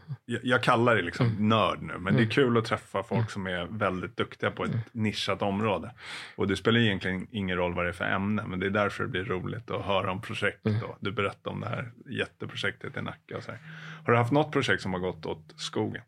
jag, 0.42 0.62
kallar 0.62 0.96
det 0.96 1.02
liksom 1.02 1.26
Mm. 1.26 1.48
nörd 1.48 1.82
nu, 1.82 1.98
men 1.98 2.16
det 2.16 2.22
är 2.22 2.26
kul 2.26 2.56
att 2.58 2.64
träffa 2.64 3.02
folk 3.02 3.30
som 3.30 3.46
är 3.46 3.64
väldigt 3.70 4.16
duktiga 4.16 4.50
på 4.50 4.64
ett 4.64 4.70
Mm. 4.70 4.80
nischat 4.92 5.42
område. 5.42 5.90
Och 6.36 6.48
det 6.48 6.56
spelar 6.56 6.80
egentligen 6.80 7.26
ingen 7.30 7.56
roll 7.56 7.74
vad 7.74 7.84
det 7.84 7.88
är 7.88 7.92
för 7.92 8.04
ämne, 8.04 8.42
men 8.46 8.60
det 8.60 8.66
är 8.66 8.70
därför 8.70 9.04
det 9.04 9.10
blir 9.10 9.24
roligt 9.24 9.70
att 9.70 9.84
höra 9.84 10.10
om 10.12 10.20
projekt. 10.20 10.66
Mm. 10.66 10.80
Du 11.00 11.12
berättade 11.12 11.54
om 11.54 11.60
det 11.60 11.68
här 11.68 11.90
jätteprojektet 12.06 12.96
i 12.96 13.02
Nacka. 13.02 13.36
Och 13.36 13.42
så 13.42 13.50
här. 13.50 13.60
Har 14.06 14.12
du 14.12 14.18
haft 14.18 14.32
något 14.32 14.52
projekt 14.52 14.82
som 14.82 14.92
har 14.92 15.00
gått 15.00 15.26
åt 15.26 15.54
skogen? 15.56 16.02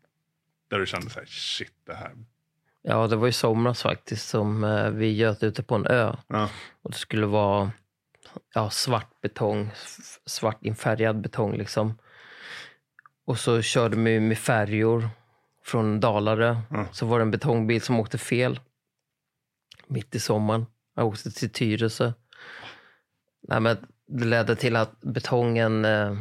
Där 0.69 0.79
du 0.79 0.85
kände 0.85 1.09
så 1.09 1.19
här, 1.19 1.25
shit 1.25 1.73
det 1.85 1.93
här. 1.95 2.11
Ja, 2.81 3.07
det 3.07 3.15
var 3.15 3.27
i 3.27 3.31
somras 3.31 3.81
faktiskt 3.83 4.29
som 4.29 4.63
eh, 4.63 4.89
vi 4.89 5.15
göt 5.15 5.43
ute 5.43 5.63
på 5.63 5.75
en 5.75 5.87
ö. 5.87 6.15
Ja. 6.27 6.49
Och 6.81 6.91
det 6.91 6.97
skulle 6.97 7.25
vara 7.25 7.71
ja, 8.53 8.69
svart 8.69 9.21
betong, 9.21 9.71
svart 10.25 10.57
infärgad 10.65 11.21
betong 11.21 11.57
liksom. 11.57 11.97
Och 13.31 13.39
så 13.39 13.61
körde 13.61 13.97
vi 13.97 14.19
med 14.19 14.37
färjor 14.37 15.09
från 15.65 15.99
Dalarö. 15.99 16.55
Mm. 16.71 16.85
Så 16.91 17.05
var 17.05 17.19
det 17.19 17.23
en 17.23 17.31
betongbil 17.31 17.81
som 17.81 17.99
åkte 17.99 18.17
fel. 18.17 18.59
Mitt 19.87 20.15
i 20.15 20.19
sommaren. 20.19 20.65
Jag 20.95 21.07
åkte 21.07 21.31
till 21.31 21.49
Tyresö. 21.49 22.13
Nej, 23.47 23.59
men 23.59 23.77
det 24.07 24.25
ledde 24.25 24.55
till 24.55 24.75
att 24.75 25.01
betongen 25.01 25.85
eh, 25.85 26.17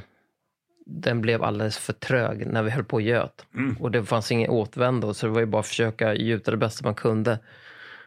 den 0.86 1.20
blev 1.20 1.42
alldeles 1.42 1.78
för 1.78 1.92
trög 1.92 2.46
när 2.46 2.62
vi 2.62 2.70
höll 2.70 2.84
på 2.84 2.96
och 2.96 3.02
göt. 3.02 3.46
Mm. 3.54 3.76
Och 3.76 3.90
det 3.90 4.04
fanns 4.04 4.32
ingen 4.32 4.50
återvändo 4.50 5.14
så 5.14 5.26
det 5.26 5.32
var 5.32 5.40
ju 5.40 5.46
bara 5.46 5.60
att 5.60 5.66
försöka 5.66 6.14
gjuta 6.14 6.50
det 6.50 6.56
bästa 6.56 6.84
man 6.84 6.94
kunde. 6.94 7.38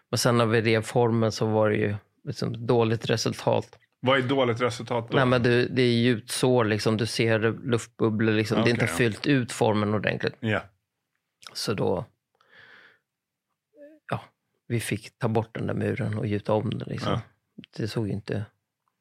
Men 0.10 0.18
sen 0.18 0.38
när 0.38 0.46
vi 0.46 0.62
rev 0.62 0.82
formen 0.82 1.32
så 1.32 1.46
var 1.46 1.70
det 1.70 1.78
ju 1.78 1.96
liksom 2.24 2.68
dåligt 2.68 3.10
resultat. 3.10 3.80
Vad 4.06 4.18
är 4.18 4.22
dåligt 4.22 4.62
resultat 4.62 5.08
då? 5.12 5.18
Nej, 5.18 5.26
men 5.26 5.44
du, 5.44 5.68
det 5.68 5.82
är 5.82 5.94
gjutsår, 5.94 6.66
liksom. 6.66 6.98
du 6.98 7.06
ser 7.06 7.40
luftbubblor. 7.40 8.34
Liksom. 8.34 8.64
det 8.64 8.70
är 8.70 8.72
inte 8.72 8.86
ja. 8.86 8.98
fyllt 8.98 9.28
ut 9.28 9.52
formen 9.52 9.94
ordentligt. 9.94 10.36
Ja. 10.40 10.62
Så 11.54 11.74
då... 11.74 12.06
Ja, 14.12 14.24
vi 14.68 14.80
fick 14.80 15.18
ta 15.18 15.28
bort 15.28 15.56
den 15.56 15.68
där 15.68 15.74
muren 15.74 16.18
och 16.18 16.28
gjuta 16.28 16.54
om 16.54 16.70
den. 16.70 16.88
Liksom. 16.90 17.12
Ja. 17.12 17.22
Det 17.78 17.88
såg 17.88 18.10
inte, 18.10 18.46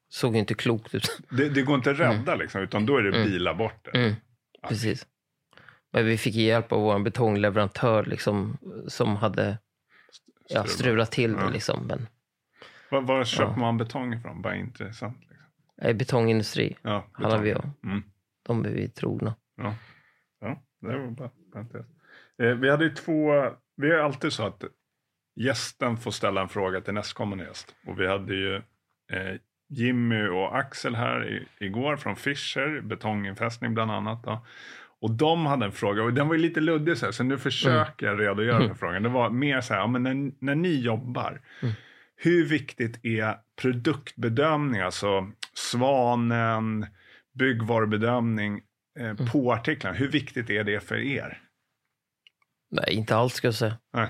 såg 0.09 0.37
inte 0.37 0.55
klokt 0.55 0.95
ut. 0.95 1.21
Det, 1.31 1.49
det 1.49 1.62
går 1.62 1.75
inte 1.75 1.91
att 1.91 1.99
rädda 1.99 2.35
liksom, 2.35 2.61
utan 2.61 2.87
då 2.87 2.97
är 2.97 3.03
det 3.03 3.09
Mm. 3.17 3.31
bila 3.31 3.55
bort 3.55 3.88
det. 3.93 3.99
Mm, 3.99 4.15
precis. 4.69 5.07
Men 5.93 6.07
vi 6.07 6.19
fick 6.19 6.35
hjälp 6.35 6.73
av 6.73 6.81
vår 6.81 6.99
betongleverantör 6.99 8.05
liksom, 8.05 8.59
som 8.88 9.17
hade 9.17 9.59
ja, 10.49 10.65
Strula. 10.65 10.67
strulat 10.67 11.11
till 11.12 11.33
det. 11.33 11.51
Liksom. 11.51 11.87
Men 11.87 12.07
Var, 12.93 13.01
var 13.01 13.25
köper 13.25 13.53
Ja. 13.53 13.57
man 13.57 13.77
betong 13.79 14.15
ifrån? 14.15 14.43
Bara 14.43 14.57
intressant. 14.57 15.17
Liksom. 15.21 15.37
eh, 15.83 15.97
betongindustri, 15.97 16.77
Ja, 16.83 17.05
betong. 17.19 17.33
har. 17.33 17.71
Mm. 17.91 18.03
De 18.47 18.65
är 18.65 18.69
vi 18.71 18.89
trogna. 18.89 19.35
Ja, 19.57 19.75
det 20.81 20.99
var 20.99 21.11
bara. 21.11 21.31
Eh, 22.43 22.55
vi 22.57 22.71
hade 22.71 22.85
ju 22.85 22.91
två, 22.95 23.51
vi 23.77 23.91
är 23.91 23.99
alltid 23.99 24.33
så 24.33 24.47
att 24.47 24.65
gästen 25.41 25.97
får 25.97 26.11
ställa 26.11 26.41
en 26.41 26.49
fråga 26.49 26.81
till 26.81 26.95
nästkommande 26.95 27.45
gäst. 27.45 27.75
Och 27.87 28.01
vi 28.01 28.07
hade 28.07 28.35
ju 28.35 28.57
eh, 29.13 29.35
Jimmy 29.69 30.27
och 30.27 30.59
Axel 30.59 30.95
här 30.95 31.29
i, 31.29 31.65
igår 31.67 31.97
från 31.97 32.17
Fischer, 32.17 32.81
betonginfästning 32.81 33.75
bland 33.75 33.91
annat. 33.91 34.25
Då. 34.25 34.47
Och 35.01 35.11
de 35.11 35.47
hade 35.47 35.65
en 35.67 35.73
fråga 35.73 36.03
och 36.03 36.13
den 36.13 36.29
var 36.29 36.35
ju 36.35 36.41
lite 36.41 36.61
luddig 36.61 36.97
så, 36.97 37.05
här, 37.07 37.13
så 37.13 37.25
nu 37.25 37.39
försöker 37.39 38.07
jag 38.07 38.21
redogöra 38.21 38.69
för 38.69 38.75
frågan. 38.75 39.03
Det 39.03 39.09
var 39.09 39.31
mer 39.31 39.61
så 39.61 39.75
här, 39.75 39.81
ja, 39.81 39.87
men 39.87 40.03
när, 40.03 40.33
när 40.39 40.55
ni 40.55 40.81
jobbar, 40.81 41.41
Mm. 41.63 41.75
Hur 42.23 42.45
viktigt 42.45 43.05
är 43.05 43.37
produktbedömning, 43.61 44.81
alltså 44.81 45.31
Svanen, 45.55 46.87
byggvarubedömning 47.35 48.61
eh, 49.01 49.15
på 49.33 49.53
artiklarna? 49.53 49.97
Hur 49.97 50.09
viktigt 50.09 50.51
är 50.51 50.65
det 50.65 50.81
för 50.81 50.97
er? 50.97 51.39
Nej, 52.71 52.95
inte 52.95 53.17
alls 53.17 53.35
ska 53.35 53.47
jag 53.47 53.55
säga. 53.55 53.79
Nej. 53.93 54.09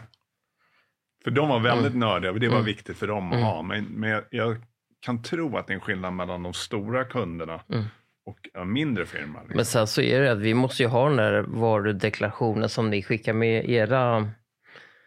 För 1.24 1.30
de 1.30 1.48
var 1.48 1.60
väldigt 1.60 1.94
nördiga 1.96 2.30
och 2.32 2.40
det 2.40 2.48
var 2.48 2.54
Mm. 2.54 2.66
viktigt 2.66 2.96
för 2.96 3.06
dem 3.06 3.26
att 3.28 3.32
Mm. 3.34 3.44
ha. 3.46 3.62
Men, 3.62 3.84
men 3.84 4.10
jag, 4.10 4.24
jag 4.30 4.56
kan 5.00 5.22
tro 5.22 5.56
att 5.56 5.66
det 5.66 5.72
är 5.72 5.74
en 5.74 5.80
skillnad 5.80 6.12
mellan 6.12 6.42
de 6.42 6.52
stora 6.54 7.04
kunderna 7.04 7.60
Mm. 7.68 7.84
och 8.24 8.66
mindre 8.66 9.06
firmor. 9.06 9.40
Liksom. 9.40 9.56
Men 9.56 9.64
sen 9.64 9.86
så 9.86 10.00
är 10.02 10.20
det 10.20 10.32
att 10.32 10.38
vi 10.38 10.54
måste 10.54 10.82
ju 10.82 10.88
ha 10.88 11.08
den 11.08 11.16
där 11.16 11.42
varudeklarationen 11.42 12.68
som 12.68 12.90
ni 12.90 13.02
skickar 13.02 13.32
med 13.32 13.70
era... 13.70 14.30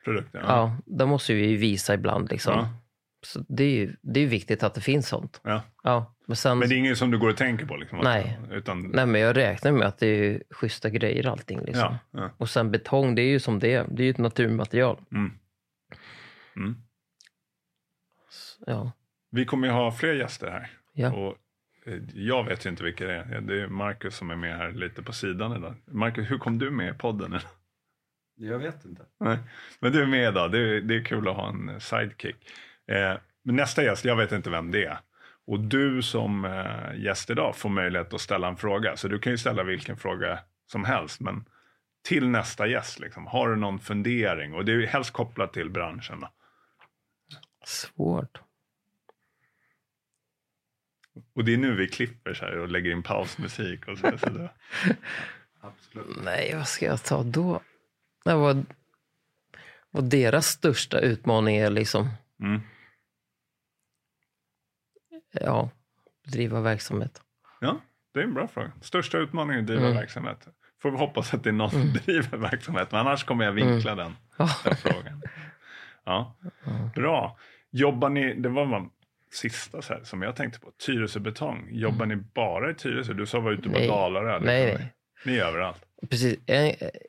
Produkter. 0.06 0.40
Ja, 0.40 0.46
Ja. 0.48 0.78
där 0.86 1.06
måste 1.06 1.34
vi 1.34 1.56
visa 1.56 1.94
ibland. 1.94 2.32
Liksom. 2.32 2.54
Ja. 2.54 2.70
Så 3.26 3.46
det 3.48 3.64
är 3.64 3.70
ju 3.70 3.96
det 4.02 4.20
är 4.20 4.28
viktigt 4.28 4.64
att 4.64 4.74
det 4.74 4.82
finns 4.82 5.08
sånt. 5.08 5.42
Ja. 5.44 5.64
Ja, 5.84 6.16
men 6.28 6.36
sen... 6.36 6.60
Men 6.60 6.70
det 6.70 6.76
är 6.76 6.78
inget 6.78 6.98
som 6.98 7.12
du 7.12 7.18
går 7.18 7.30
och 7.30 7.38
tänker 7.38 7.66
på? 7.66 7.76
Liksom, 7.76 8.00
Nej. 8.04 8.40
Utan, 8.52 8.82
Nej, 8.82 9.06
men 9.06 9.22
jag 9.22 9.38
räknar 9.38 9.72
med 9.72 9.88
att 9.88 9.98
det 9.98 10.08
är 10.08 10.44
schyssta 10.50 10.90
grejer 10.90 11.28
allting. 11.28 11.60
Liksom. 11.60 11.82
ja, 11.82 11.98
ja. 12.12 12.30
Och 12.38 12.50
sen 12.50 12.72
betong, 12.72 13.16
det 13.16 13.22
är 13.22 13.30
ju 13.30 13.40
som 13.40 13.60
det 13.60 13.74
är. 13.74 13.86
Det 13.90 14.04
är 14.04 14.06
ju 14.06 14.10
ett 14.12 14.18
naturmaterial. 14.18 15.00
Mm. 15.12 15.32
Mm. 16.56 16.76
Så, 18.30 18.64
Ja, 18.68 18.92
Vi 19.32 19.46
kommer 19.46 19.68
ju 19.68 19.74
ha 19.74 19.92
fler 19.92 20.14
gäster 20.14 20.52
här. 20.52 20.70
ja. 20.94 21.14
Och 21.14 21.38
eh, 21.86 22.00
jag 22.14 22.44
vet 22.44 22.66
ju 22.66 22.70
inte 22.70 22.84
vilka 22.84 23.06
det 23.08 23.14
är. 23.14 23.42
Det 23.42 23.62
är 23.62 23.68
Marcus 23.68 24.16
som 24.16 24.32
är 24.32 24.36
med 24.36 24.58
här 24.58 24.72
lite 24.72 25.04
på 25.04 25.14
sidan 25.14 25.58
idag. 25.58 25.76
Marcus, 25.86 26.32
hur 26.32 26.38
kom 26.38 26.58
du 26.58 26.70
med 26.72 26.96
i 26.96 26.98
podden? 26.98 27.30
idag? 27.30 27.42
Jag 28.38 28.60
vet 28.60 28.86
inte. 28.86 29.02
Nej. 29.20 29.38
Men 29.80 29.92
du 29.92 30.02
är 30.02 30.08
med 30.08 30.30
idag. 30.30 30.52
Det 30.52 30.60
är, 30.60 30.82
det 30.82 30.96
är 30.96 31.04
kul 31.04 31.28
att 31.28 31.36
ha 31.36 31.50
en 31.50 31.82
sidekick. 31.82 32.36
Eh, 32.88 33.18
nästa 33.44 33.84
gäst, 33.84 34.06
jag 34.06 34.16
vet 34.16 34.32
inte 34.32 34.50
vem 34.50 34.72
det 34.72 34.86
är. 34.86 34.98
Och 35.48 35.60
du 35.60 36.02
som 36.02 36.46
eh, 36.46 37.04
gäst 37.04 37.30
idag 37.30 37.56
får 37.56 37.70
möjlighet 37.70 38.14
att 38.14 38.22
ställa 38.22 38.48
en 38.48 38.58
fråga. 38.58 38.98
Så 38.98 39.08
du 39.08 39.20
kan 39.20 39.32
ju 39.32 39.38
ställa 39.38 39.64
vilken 39.64 39.98
fråga 39.98 40.40
som 40.66 40.86
helst. 40.86 41.20
Men 41.20 41.46
till 42.04 42.30
nästa 42.30 42.68
gäst, 42.68 43.00
liksom, 43.00 43.28
har 43.28 43.50
du 43.50 43.56
någon 43.56 43.80
fundering? 43.80 44.54
Och 44.54 44.66
det 44.66 44.72
är 44.72 44.76
ju 44.76 44.86
helst 44.86 45.12
kopplat 45.12 45.54
till 45.54 45.70
branschen. 45.70 46.20
Då. 46.20 46.30
Svårt. 47.66 48.42
Och 51.36 51.46
det 51.46 51.54
är 51.54 51.58
nu 51.58 51.76
vi 51.76 51.88
klipper 51.88 52.34
så 52.34 52.46
här 52.46 52.58
och 52.58 52.70
lägger 52.70 52.92
in 52.92 53.04
pausmusik. 53.04 53.88
Och 53.88 53.98
så, 53.98 54.18
så 54.18 54.30
det, 54.30 54.50
Absolut. 55.62 56.18
Nej, 56.24 56.56
vad 56.56 56.68
ska 56.68 56.86
jag 56.86 57.04
ta 57.04 57.24
då? 57.24 57.62
Det 58.26 58.34
var, 58.34 58.64
vad 59.92 60.10
deras 60.10 60.48
största 60.48 61.00
utmaning 61.00 61.58
är 61.58 61.70
liksom, 61.70 62.10
mm. 62.40 62.62
Ja, 65.42 65.70
driva 66.28 66.62
verksamhet. 66.62 67.22
Ja, 67.60 67.82
det 68.14 68.20
är 68.20 68.24
en 68.24 68.34
bra 68.34 68.48
fråga. 68.48 68.72
Största 68.82 69.18
utmaningen 69.18 69.58
är 69.60 69.62
att 69.62 69.68
driva 69.68 69.82
Mm. 69.86 69.96
verksamhet. 69.98 70.48
Får 70.82 70.92
vi 70.92 70.98
hoppas 70.98 71.34
att 71.34 71.44
det 71.44 71.50
är 71.50 71.54
någon 71.54 71.72
som 71.72 71.94
driver 72.06 72.38
verksamhet. 72.38 72.92
Men 72.92 73.00
annars 73.02 73.24
kommer 73.24 73.46
jag 73.46 73.52
vinkla 73.52 73.96
den. 73.96 74.16
Ja. 74.38 74.50
den 74.64 74.76
frågan. 74.76 75.22
Ja, 76.08 76.36
bra. 76.96 77.38
Jobbar 77.72 78.10
ni, 78.10 78.34
det 78.34 78.50
var 78.50 78.66
man 78.66 78.90
sista 79.32 79.82
så 79.82 79.94
här, 79.94 80.04
som 80.04 80.22
jag 80.22 80.36
tänkte 80.36 80.60
på, 80.60 80.72
Tyresö 80.86 81.20
Betong. 81.20 81.68
Jobbar 81.72 82.06
ni 82.06 82.16
bara 82.16 82.72
i 82.72 82.74
Tyresö? 82.74 83.14
Du 83.14 83.26
sa 83.26 83.40
var 83.40 83.52
ute 83.52 83.62
på 83.64 83.70
Nej. 83.70 83.88
Dalarö. 83.88 84.32
liksom. 84.34 84.46
Nej, 84.46 84.74
nej. 84.80 84.94
Ni 85.26 85.38
är 85.38 85.46
överallt. 85.46 85.86
Precis. 86.10 86.38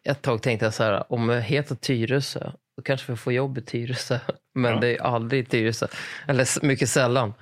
Ett 0.05 0.23
tag 0.23 0.43
tänkte 0.43 0.67
jag 0.67 0.75
så 0.75 0.83
här, 0.85 1.13
om 1.13 1.29
jag 1.29 1.41
heter 1.43 1.75
Tyresö, 1.75 2.51
då 2.77 2.83
kanske 2.83 3.13
vi 3.13 3.17
får 3.17 3.33
jobb 3.33 3.59
i 3.59 3.63
Tyresö. 3.63 4.19
Men 4.55 4.73
Ja. 4.75 4.81
det 4.81 4.97
är 4.97 5.03
aldrig 5.03 5.41
i 5.43 5.45
Tyresö. 5.47 5.87
Eller 6.29 6.67
mycket 6.67 6.89
sällan. 6.89 7.35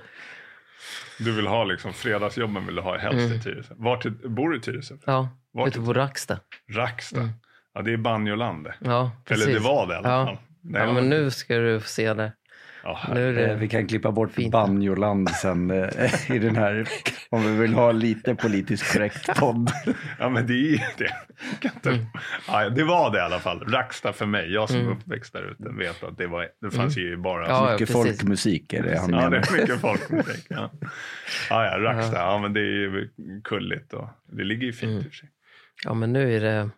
Du 1.19 1.33
vill 1.33 1.47
ha 1.47 1.65
liksom, 1.65 1.93
fredagsjobben 1.93 2.67
vill 2.67 2.75
du 2.75 2.83
ha 2.83 2.99
helst 2.99 3.19
i 3.21 3.25
Mm. 3.27 3.41
Tyresö. 3.41 3.75
Vart 3.77 4.07
i- 4.07 4.11
bor 4.11 4.51
du 4.51 4.57
i 4.57 4.61
Tyresö? 4.61 4.95
Ja, 5.07 5.29
Vart 5.53 5.69
ute 5.69 5.81
på 5.81 5.93
Racksta. 5.93 6.39
Racksta. 6.73 7.21
Mm. 7.21 7.31
Ja, 7.75 7.83
det 7.83 7.93
är 7.93 7.97
banjoland 7.97 8.65
det. 8.65 8.75
Ja, 8.79 9.11
precis. 9.25 9.45
Eller 9.47 9.55
det 9.55 9.61
var 9.65 9.87
det 9.87 9.95
i 9.95 9.97
alla 9.97 10.09
Ja. 10.09 10.27
fall. 10.27 10.39
Nej, 10.63 10.83
Ja, 10.87 10.93
men 10.93 11.09
nu 11.11 11.31
ska 11.31 11.57
du 11.57 11.81
få 11.81 11.89
se 11.89 12.15
det. 12.15 12.33
Ja, 12.85 12.99
Nu 13.15 13.29
är 13.29 13.33
det 13.49 13.55
Vi 13.55 13.69
kan 13.69 13.87
klippa 13.87 14.13
bort 14.13 14.33
Fint. 14.33 14.53
banjoland 14.53 15.31
sen 15.31 15.71
eh, 15.71 16.31
i 16.31 16.39
den 16.39 16.57
här, 16.57 16.89
om 17.31 17.43
vi 17.43 17.57
vill 17.57 17.75
ha 17.75 17.93
lite 17.93 18.35
politiskt 18.35 18.93
korrekt 18.93 19.37
podd. 19.41 19.71
Ja 20.19 20.29
men 20.29 20.47
det 20.47 20.53
är 20.53 20.57
ju 20.57 20.79
det. 20.99 21.13
Kan 21.61 21.71
inte- 21.75 21.91
Mm. 21.91 22.05
Ja, 22.49 22.69
det 22.69 22.85
var 22.85 23.11
det 23.13 23.19
i 23.19 23.21
alla 23.21 23.39
fall. 23.39 23.61
Racksta 23.69 24.13
för 24.13 24.27
mig. 24.27 24.53
Jag 24.53 24.69
som 24.71 24.81
är 24.81 24.91
uppväxt 24.91 25.33
där 25.33 25.51
ute 25.51 25.71
vet 25.79 26.03
att 26.05 26.19
det, 26.19 26.27
var, 26.27 26.49
det 26.61 26.71
fanns 26.71 26.97
ju 26.97 27.17
bara... 27.17 27.45
Mm. 27.47 27.57
Ja, 27.57 27.73
Mycket 27.73 27.79
precis. 27.93 27.95
folkmusik 28.19 28.73
är 28.73 28.83
det 28.83 28.99
han 28.99 29.11
Ja, 29.11 29.17
det 29.17 29.31
menar. 29.31 29.37
är 29.37 29.61
mycket 29.61 29.81
folkmusik. 29.81 30.47
Ja. 30.49 30.71
Ja, 31.51 31.65
ja, 31.67 31.79
Racksta. 31.85 32.17
Ja, 32.17 32.39
men 32.39 32.53
det 32.53 32.61
är 32.61 32.65
ju 32.65 33.09
kulligt 33.45 33.93
och 33.93 34.09
det 34.33 34.45
ligger 34.45 34.67
ju 34.67 34.73
fint 34.73 34.91
Mm. 34.91 34.99
i 34.99 35.01
och 35.01 35.05
för 35.13 35.17
sig. 35.17 35.29
Ja, 35.85 35.95
men 35.95 36.13
nu 36.13 36.37
är 36.37 36.41
det... 36.41 36.71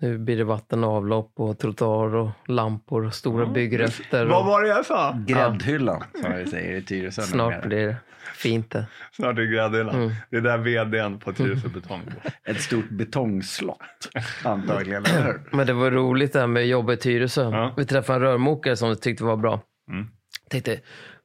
Nu 0.00 0.18
blir 0.18 0.36
det 0.36 0.44
vatten 0.44 0.84
och 0.84 0.90
avlopp 0.90 1.32
och 1.36 1.58
trottoar 1.58 2.14
och 2.14 2.30
lampor 2.46 3.06
och 3.06 3.14
stora 3.14 3.44
Ja. 3.44 3.50
byggrätter. 3.52 4.26
Vad 4.26 4.46
var 4.46 4.62
det 4.62 4.68
jag 4.68 4.86
sa? 4.86 5.22
Gräddhyllan, 5.26 6.04
som 6.22 6.32
vi 6.36 6.46
säger 6.46 6.76
i 6.76 6.82
Tyresö. 6.82 7.22
snart 7.22 7.62
blir 7.66 7.86
det 7.86 7.96
fint 8.34 8.70
det. 8.70 8.86
Snart 9.12 9.38
är 9.38 9.42
gräddhyllan. 9.42 9.94
Mm. 9.94 10.10
Det 10.30 10.36
är 10.36 10.40
där 10.40 10.58
vdn 10.58 11.18
på 11.18 11.32
Tyresö 11.32 11.68
Betong 11.68 12.00
bor. 12.04 12.30
Ett 12.50 12.60
stort 12.60 12.88
betongslott, 12.90 14.08
antagligen. 14.44 15.04
Men 15.52 15.66
det 15.66 15.72
var 15.72 15.90
roligt 15.90 16.32
det 16.32 16.40
här 16.40 16.46
med 16.46 16.66
jobba 16.66 16.92
i 16.92 16.96
Tyresö. 16.96 17.42
Ja. 17.42 17.74
Vi 17.76 17.84
träffade 17.86 18.16
en 18.16 18.22
rörmokare 18.22 18.76
som 18.76 18.88
vi 18.88 18.96
tyckte 18.96 19.24
var 19.24 19.36
bra. 19.36 19.60
Mm. 19.90 20.06
Tänkte, 20.50 20.80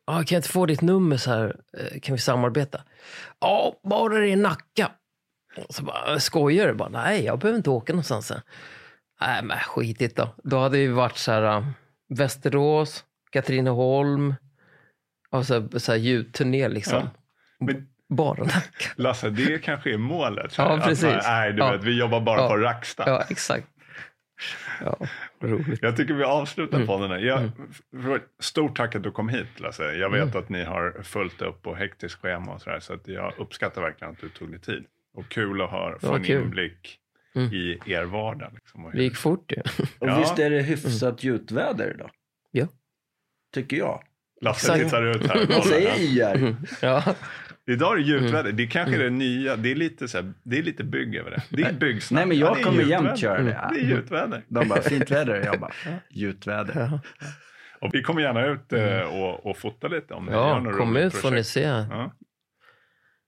ah, 0.08 0.14
kan 0.16 0.26
jag 0.30 0.40
inte 0.40 0.50
få 0.50 0.66
ditt 0.66 0.82
nummer 0.82 1.18
så 1.18 1.32
här? 1.32 1.56
Eh, 1.78 2.00
Kan 2.00 2.16
vi 2.16 2.22
samarbeta? 2.22 2.82
Ja, 3.40 3.74
bara 3.90 4.14
det 4.14 4.20
är 4.20 4.24
i 4.24 4.36
Nacka. 4.36 4.92
Och 5.58 5.74
Så 5.76 5.84
bara, 5.84 6.20
skojar 6.20 6.68
du? 6.68 6.74
Bara, 6.74 6.90
Nej, 6.90 7.24
jag 7.26 7.40
behöver 7.40 7.58
inte 7.58 7.70
åka 7.70 7.94
någonstans. 7.94 8.28
sen." 8.28 8.42
Nej, 9.22 9.44
men 9.44 9.58
skitigt 9.58 10.16
då. 10.16 10.36
Då 10.44 10.60
hade 10.60 10.78
vi 10.78 10.88
varit 10.88 11.18
så 11.18 11.32
här, 11.32 11.58
äh, 11.58 11.68
Västerås, 12.10 13.06
Katrineholm 13.32 14.36
och 15.30 15.46
så 15.46 15.54
här, 15.54 15.80
så 15.80 15.96
ljudturné 15.96 16.68
liksom. 16.70 17.10
Men 17.60 17.88
Bara 18.10 18.44
Nacka. 18.44 18.62
Lasse, 18.96 19.30
det 19.30 19.58
kanske 19.64 19.94
är 19.94 19.98
målet. 19.98 20.52
så 20.54 20.62
Ja, 20.62 20.80
precis. 20.84 21.04
man- 21.04 21.20
Nej, 21.24 21.52
du 21.54 21.58
Ja. 21.58 21.72
vet, 21.72 21.84
vi 21.84 22.00
jobbar 22.00 22.22
bara 22.22 22.42
Ja. 22.42 22.48
på 22.50 22.58
Racksta. 22.58 23.04
Ja, 23.08 23.24
exakt. 23.30 23.68
Ja, 24.84 24.98
roligt. 25.42 25.80
Jag 25.82 25.98
tycker 25.98 26.14
vi 26.14 26.24
avslutar 26.24 26.76
Mm. 26.76 26.88
podden 26.88 27.12
här. 27.12 27.18
Jag, 27.20 27.52
för, 28.04 28.22
stort 28.40 28.78
tack 28.78 28.96
att 28.96 29.04
du 29.04 29.12
kom 29.12 29.30
hit 29.30 29.60
Lasse. 29.60 29.84
Jag 29.84 30.10
vet 30.10 30.22
Mm. 30.24 30.38
att 30.38 30.50
ni 30.50 30.64
har 30.64 31.04
fullt 31.04 31.42
upp 31.42 31.68
och 31.68 31.78
hektiskt 31.78 32.22
schema 32.22 32.54
och 32.54 32.62
sådär. 32.62 32.80
Så 32.80 32.94
att 32.94 33.08
jag 33.08 33.34
uppskattar 33.38 33.82
verkligen 33.82 34.14
att 34.14 34.20
du 34.22 34.30
tog 34.30 34.52
dig 34.52 34.60
tid. 34.60 34.86
Och 35.13 35.30
kul 35.30 35.62
att 35.62 35.71
höra, 35.71 36.00
få 36.00 36.13
en 36.15 36.24
kul. 36.24 36.41
inblick 36.43 36.97
Mm. 37.36 37.54
i 37.54 37.80
er 37.86 38.04
vardag. 38.04 38.52
Liksom, 38.54 38.91
Det 38.93 39.04
gick 39.04 39.15
fort 39.15 39.52
ju. 39.52 39.62
Och 40.00 40.08
Ja. 40.08 40.19
visst 40.19 40.39
är 40.39 40.50
det 40.50 40.62
hyfsat 40.62 41.24
gjutväder 41.24 41.93
idag? 41.95 42.12
Ja. 42.52 42.67
Tycker 43.54 43.78
jag. 43.78 44.04
Lasse 44.41 44.80
tittar 44.84 45.04
ut 45.06 45.28
här. 45.28 45.45
Vad 45.50 45.63
säger. 45.65 46.00
IR? 46.00 46.56
Ja, 46.82 47.15
Idag 47.67 47.93
är 47.93 47.97
det 47.97 48.04
gjutväder. 48.04 48.39
Mm. 48.39 48.56
Det 48.56 48.63
är 48.63 48.67
kanske 48.67 48.95
är 48.95 49.00
det 49.04 49.10
nya. 49.10 49.56
Det 49.56 49.71
är 49.71 49.76
lite, 49.76 50.08
så 50.08 50.17
här, 50.17 50.34
det 50.43 50.58
är 50.58 50.63
lite 50.63 50.84
bygg 50.84 51.15
över 51.15 51.32
det. 51.32 51.41
Det 51.50 51.63
är 51.63 51.74
byggsnack. 51.74 52.19
Nej, 52.19 52.28
men 52.28 52.38
jag 52.38 52.60
Ja, 52.60 52.63
kommer 52.63 52.84
jämt 52.84 53.19
köra 53.19 53.41
det. 53.43 53.69
Det 53.74 53.80
är 53.80 53.86
gjutväder. 53.89 54.43
De 54.47 54.67
bara, 54.67 54.82
fint 54.82 55.12
väder. 55.12 55.43
Jag 55.45 55.60
bara, 55.60 55.71
gjutväder. 56.10 56.74
ja. 56.80 57.00
Och 57.82 57.89
vi 57.93 58.02
kommer 58.02 58.21
gärna 58.21 58.45
ut 58.45 58.74
eh, 58.74 59.02
och, 59.02 59.45
och 59.45 59.58
fota 59.58 59.88
lite 59.88 60.13
om 60.13 60.26
ni 60.26 60.32
gör 60.32 60.47
ja 60.50 60.60
något 60.60 60.78
kom 60.78 60.95
ut 60.97 61.13
får 61.13 61.32
ni 61.32 61.43
se. 61.43 61.62
Ja. 61.62 62.12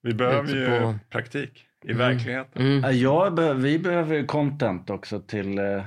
Vi 0.02 0.14
behöver 0.14 0.56
ju 0.56 0.80
på- 0.80 1.00
praktik 1.10 1.66
i 1.84 1.94
verkligheten. 1.94 2.62
Mm. 2.62 2.82
Ja, 2.84 2.92
Jag 2.92 3.36
be- 3.36 3.54
vi 3.54 3.80
behöver 3.80 4.26
content 4.26 4.90
också 4.90 5.20
till 5.20 5.58
eh, 5.60 5.84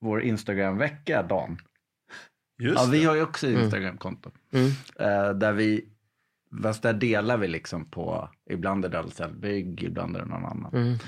vår 0.00 0.22
Instagram-vecka, 0.22 1.22
Dan. 1.22 1.58
Just 2.62 2.80
Ja, 2.80 2.88
vi 2.92 3.04
har 3.04 3.14
ju 3.14 3.22
också 3.22 3.46
Instagram-konto. 3.50 4.30
Mm. 4.52 4.66
Eh, 4.98 5.30
där 5.34 5.52
vi, 5.52 5.84
fast 6.62 6.82
där 6.82 6.92
delar 6.92 7.36
vi 7.36 7.48
liksom 7.48 7.90
på, 7.90 8.28
ibland 8.50 8.84
är 8.84 8.88
det 8.88 8.98
Ahlsell 8.98 9.32
Bygg, 9.34 9.82
ibland 9.82 10.16
är 10.16 10.20
det 10.20 10.26
någon 10.26 10.44
annan. 10.44 10.74
Mm. 10.74 10.98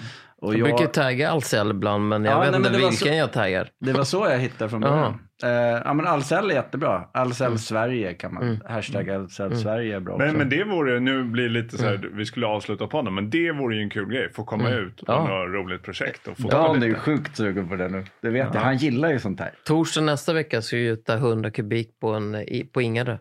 Och 0.42 0.55
Jag 0.55 0.61
jag, 0.61 0.68
brukar 0.76 0.92
tagga 0.92 1.31
Ahlsell 1.33 1.70
ibland, 1.70 2.09
men 2.09 2.24
jag 2.24 2.35
Ja, 2.35 2.40
vet 2.40 2.50
nej, 2.50 2.61
men 2.61 2.66
inte 2.68 2.79
vilken 2.79 2.96
så- 2.96 3.09
jag 3.09 3.33
taggar. 3.33 3.68
det 3.81 3.92
var 3.92 4.05
så 4.05 4.26
jag 4.31 4.38
hittade 4.38 4.70
från 4.70 4.81
början. 4.81 5.18
Eh, 5.42 5.48
ja 5.50 5.94
men 5.94 6.07
Ahlsell 6.07 6.50
är 6.50 6.55
jättebra. 6.55 7.05
Ahlsell 7.14 7.59
Sverige 7.59 8.14
kan 8.14 8.35
man, 8.35 8.42
Mm. 8.42 8.61
hashtag 8.68 9.11
Ahlsell 9.11 9.57
Sverige 9.57 9.96
är 9.96 10.00
bra 10.00 10.16
Men, 10.18 10.26
också. 10.26 10.38
men 10.38 10.48
det 10.48 10.64
vore, 10.64 11.00
nu 11.00 11.24
blir 11.24 11.42
det 11.44 11.48
lite 11.62 11.79
så 11.79 11.85
här, 11.85 11.94
Mm. 11.94 12.16
vi 12.16 12.26
skulle 12.26 12.46
avsluta 12.46 12.87
på 12.87 13.03
den, 13.03 13.14
men 13.14 13.31
det 13.31 13.53
vore 13.53 13.76
ju 13.76 13.83
en 13.83 13.90
kul 13.90 14.09
grej. 14.09 14.33
Få 14.33 14.44
komma 14.44 14.70
ut 14.70 14.96
på 14.96 15.12
Ja. 15.12 15.18
något 15.29 15.55
roligt 15.55 15.83
projekt 15.83 16.29
och 16.29 16.38
fota 16.38 16.59
Dan 16.62 16.83
är 16.83 16.87
ju 16.87 16.94
sjukt 16.94 17.37
sugen 17.37 17.68
på 17.68 17.76
det 17.76 17.88
nu. 17.88 18.05
Det 18.22 18.31
vet 18.31 18.48
jag. 18.55 18.61
Han 18.61 18.76
gillar 18.76 19.09
ju 19.11 19.18
sånt 19.18 19.40
här. 19.40 19.50
Torsdag 19.64 20.00
nästa 20.00 20.33
vecka 20.33 20.62
ska 20.62 20.76
jag 20.76 20.85
gjuta 20.85 21.16
100 21.16 21.50
kubik 21.50 22.00
på, 22.00 22.09
en, 22.09 22.37
på 22.72 22.83
Ingarö. 22.83 23.18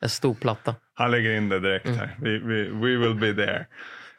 En 0.00 0.08
stor 0.08 0.34
platta. 0.34 0.74
Han 0.94 1.10
lägger 1.10 1.32
in 1.36 1.48
det 1.48 1.60
direkt 1.60 1.86
Mm. 1.86 1.98
här. 1.98 2.16
Vi, 2.22 2.38
vi, 2.38 2.62
we 2.68 2.96
will 3.08 3.14
be 3.14 3.34
there. 3.44 3.66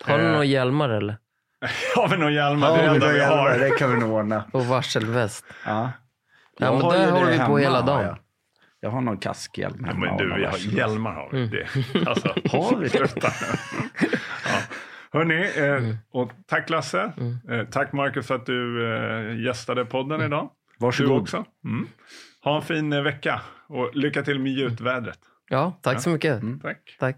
Har 0.04 0.18
du 0.18 0.24
Eh, 0.24 0.32
några 0.32 0.46
hjälmar 0.46 0.90
eller? 0.90 1.18
Har 1.96 2.08
vi 2.10 2.18
någon 2.18 2.34
Hjalmar? 2.34 2.68
det 2.78 2.84
är 2.84 2.86
Ja, 2.86 2.90
det 2.90 2.96
enda 2.96 3.06
men 3.06 3.16
vi 3.16 3.22
har. 3.24 3.58
det 3.60 3.70
kan 3.70 3.92
vi 3.92 4.00
nog 4.00 4.12
ordna. 4.12 4.44
Och 4.54 4.66
varselväst? 4.66 5.46
Ja. 5.66 5.92
Ja, 6.60 6.72
men 6.74 6.82
har 6.82 6.94
där 6.94 7.06
ju 7.06 7.12
håller 7.12 7.26
det 7.32 7.38
vi 7.38 7.46
på 7.46 7.58
hela 7.58 7.80
har 7.80 7.88
dagen. 7.88 8.06
Jag. 8.06 8.18
jag 8.80 8.90
har 8.90 9.02
någon 9.02 9.18
kaskhjälm 9.18 9.78
Ja, 9.80 9.88
hemma. 9.88 10.00
men 10.06 10.10
och 10.14 10.18
du, 10.22 10.36
vi 10.36 10.46
har 10.46 10.58
hjälmar 10.58 11.14
har 11.14 11.30
vi. 11.32 11.38
Mm. 11.38 11.50
Det. 11.50 11.68
Alltså, 12.10 12.28
Har 12.28 12.76
vi? 12.78 12.90
Ja. 14.46 14.60
Hörni, 15.14 15.42
eh, 15.56 15.64
Mm. 15.64 15.98
och 16.12 16.32
tack 16.48 16.70
Lasse. 16.70 17.12
Eh, 17.50 17.64
tack 17.72 17.94
Marcus 17.94 18.28
för 18.28 18.36
att 18.36 18.46
du 18.46 18.88
eh, 18.94 19.40
gästade 19.46 19.86
podden 19.86 20.22
idag. 20.22 20.50
Du 20.80 20.86
Varsågod. 20.86 21.22
också. 21.22 21.46
Mm. 21.66 21.88
Ha 22.44 22.56
en 22.56 22.62
fin 22.62 22.94
eh, 22.94 23.02
vecka 23.02 23.42
och 23.68 23.96
lycka 23.96 24.24
till 24.24 24.40
med 24.40 24.52
gjutvädret. 24.52 25.20
Ja, 25.50 25.80
tack 25.82 26.02
så 26.02 26.10
mycket. 26.10 26.42
Tack. 26.62 26.96
Tack. 27.00 27.18